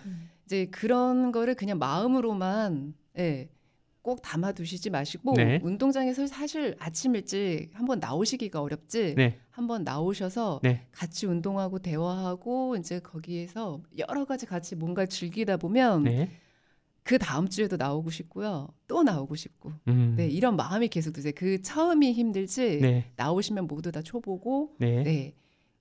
이제 0.46 0.66
그런 0.70 1.32
거를 1.32 1.54
그냥 1.54 1.78
마음으로만 1.78 2.94
예, 3.18 3.48
꼭 4.08 4.22
담아두시지 4.22 4.88
마시고 4.88 5.34
네. 5.34 5.60
운동장에서 5.62 6.26
사실 6.26 6.74
아침 6.78 7.14
일찍 7.14 7.68
한번 7.74 8.00
나오시기가 8.00 8.62
어렵지 8.62 9.14
네. 9.16 9.38
한번 9.50 9.84
나오셔서 9.84 10.60
네. 10.62 10.86
같이 10.92 11.26
운동하고 11.26 11.80
대화하고 11.80 12.76
이제 12.76 13.00
거기에서 13.00 13.82
여러 13.98 14.24
가지 14.24 14.46
같이 14.46 14.76
뭔가를 14.76 15.08
즐기다 15.08 15.58
보면 15.58 16.04
네. 16.04 16.30
그 17.02 17.18
다음 17.18 17.50
주에도 17.50 17.76
나오고 17.76 18.08
싶고요. 18.08 18.68
또 18.86 19.02
나오고 19.02 19.36
싶고. 19.36 19.72
음. 19.88 20.14
네, 20.16 20.26
이런 20.26 20.56
마음이 20.56 20.88
계속 20.88 21.12
드세요. 21.12 21.32
그 21.36 21.60
처음이 21.60 22.14
힘들지 22.14 22.78
네. 22.80 23.12
나오시면 23.16 23.66
모두 23.66 23.92
다 23.92 24.00
초보고 24.00 24.74
네. 24.78 25.02
네. 25.02 25.34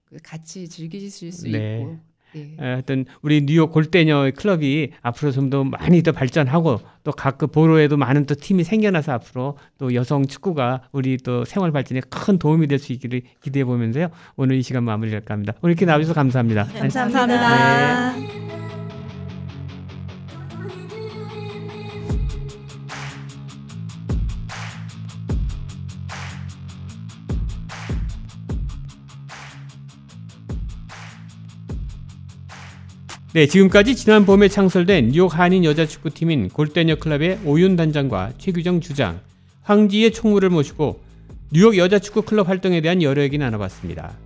그 0.03 0.17
같이 0.21 0.67
즐기실 0.67 1.31
수 1.31 1.47
네. 1.47 1.77
있고 1.77 1.97
네. 2.33 2.55
에, 2.59 2.63
하여튼 2.63 3.05
우리 3.21 3.45
뉴욕 3.45 3.71
골대녀 3.71 4.29
클럽이 4.35 4.89
앞으로 5.01 5.31
좀 5.31 5.49
더 5.49 5.63
많이 5.63 6.03
더 6.03 6.11
발전하고 6.11 6.79
또각그 7.03 7.47
보로에도 7.47 7.95
많은 7.97 8.25
또 8.25 8.35
팀이 8.35 8.63
생겨나서 8.65 9.13
앞으로 9.13 9.57
또 9.77 9.93
여성 9.95 10.25
축구가 10.27 10.81
우리 10.91 11.17
또 11.17 11.45
생활 11.45 11.71
발전에 11.71 12.01
큰 12.09 12.37
도움이 12.37 12.67
될 12.67 12.79
수 12.79 12.91
있기를 12.93 13.21
기대해 13.41 13.63
보면서요. 13.65 14.09
오늘 14.35 14.57
이 14.57 14.61
시간 14.61 14.83
마무리할까 14.83 15.33
합니다. 15.33 15.53
오늘 15.61 15.71
이렇게 15.73 15.85
나와주셔서 15.85 16.13
감사합니다. 16.13 16.65
네. 16.73 16.79
감사합니다. 16.79 18.13
네, 18.17 18.46
지금까지 33.45 33.95
지난 33.95 34.25
봄에 34.25 34.47
창설된 34.47 35.09
뉴욕 35.09 35.37
한인 35.37 35.63
여자 35.63 35.85
축구팀인 35.85 36.49
골대녀 36.49 36.95
클럽의 36.95 37.41
오윤 37.45 37.75
단장과 37.75 38.33
최규정 38.39 38.81
주장, 38.81 39.19
황지의 39.61 40.11
총무를 40.11 40.49
모시고 40.49 40.99
뉴욕 41.51 41.77
여자 41.77 41.99
축구 41.99 42.23
클럽 42.23 42.49
활동에 42.49 42.81
대한 42.81 43.03
여러 43.03 43.21
얘기 43.21 43.37
나눠봤습니다. 43.37 44.17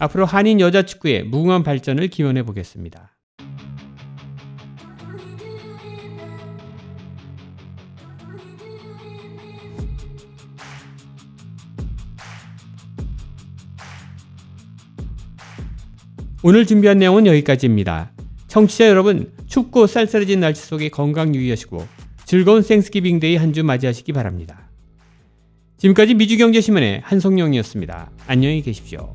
앞으로 0.00 0.26
한인 0.26 0.58
여자 0.58 0.82
축구의 0.82 1.24
무궁한 1.24 1.62
발전을 1.62 2.08
기원해 2.08 2.42
보겠습니다. 2.42 3.12
오늘 16.42 16.66
준비한 16.66 16.98
내용은 16.98 17.26
여기까지입니다. 17.26 18.15
청취자 18.56 18.88
여러분, 18.88 19.30
춥고 19.48 19.86
쌀쌀해진 19.86 20.40
날씨 20.40 20.62
속에 20.62 20.88
건강 20.88 21.34
유의하시고 21.34 21.86
즐거운 22.24 22.62
Thanksgiving 22.62 23.20
Day 23.20 23.36
한 23.36 23.52
주 23.52 23.62
맞이하시기 23.62 24.10
바랍니다. 24.14 24.70
지금까지 25.76 26.14
미주경제신문의 26.14 27.02
한성영이었습니다. 27.04 28.10
안녕히 28.26 28.62
계십시오. 28.62 29.14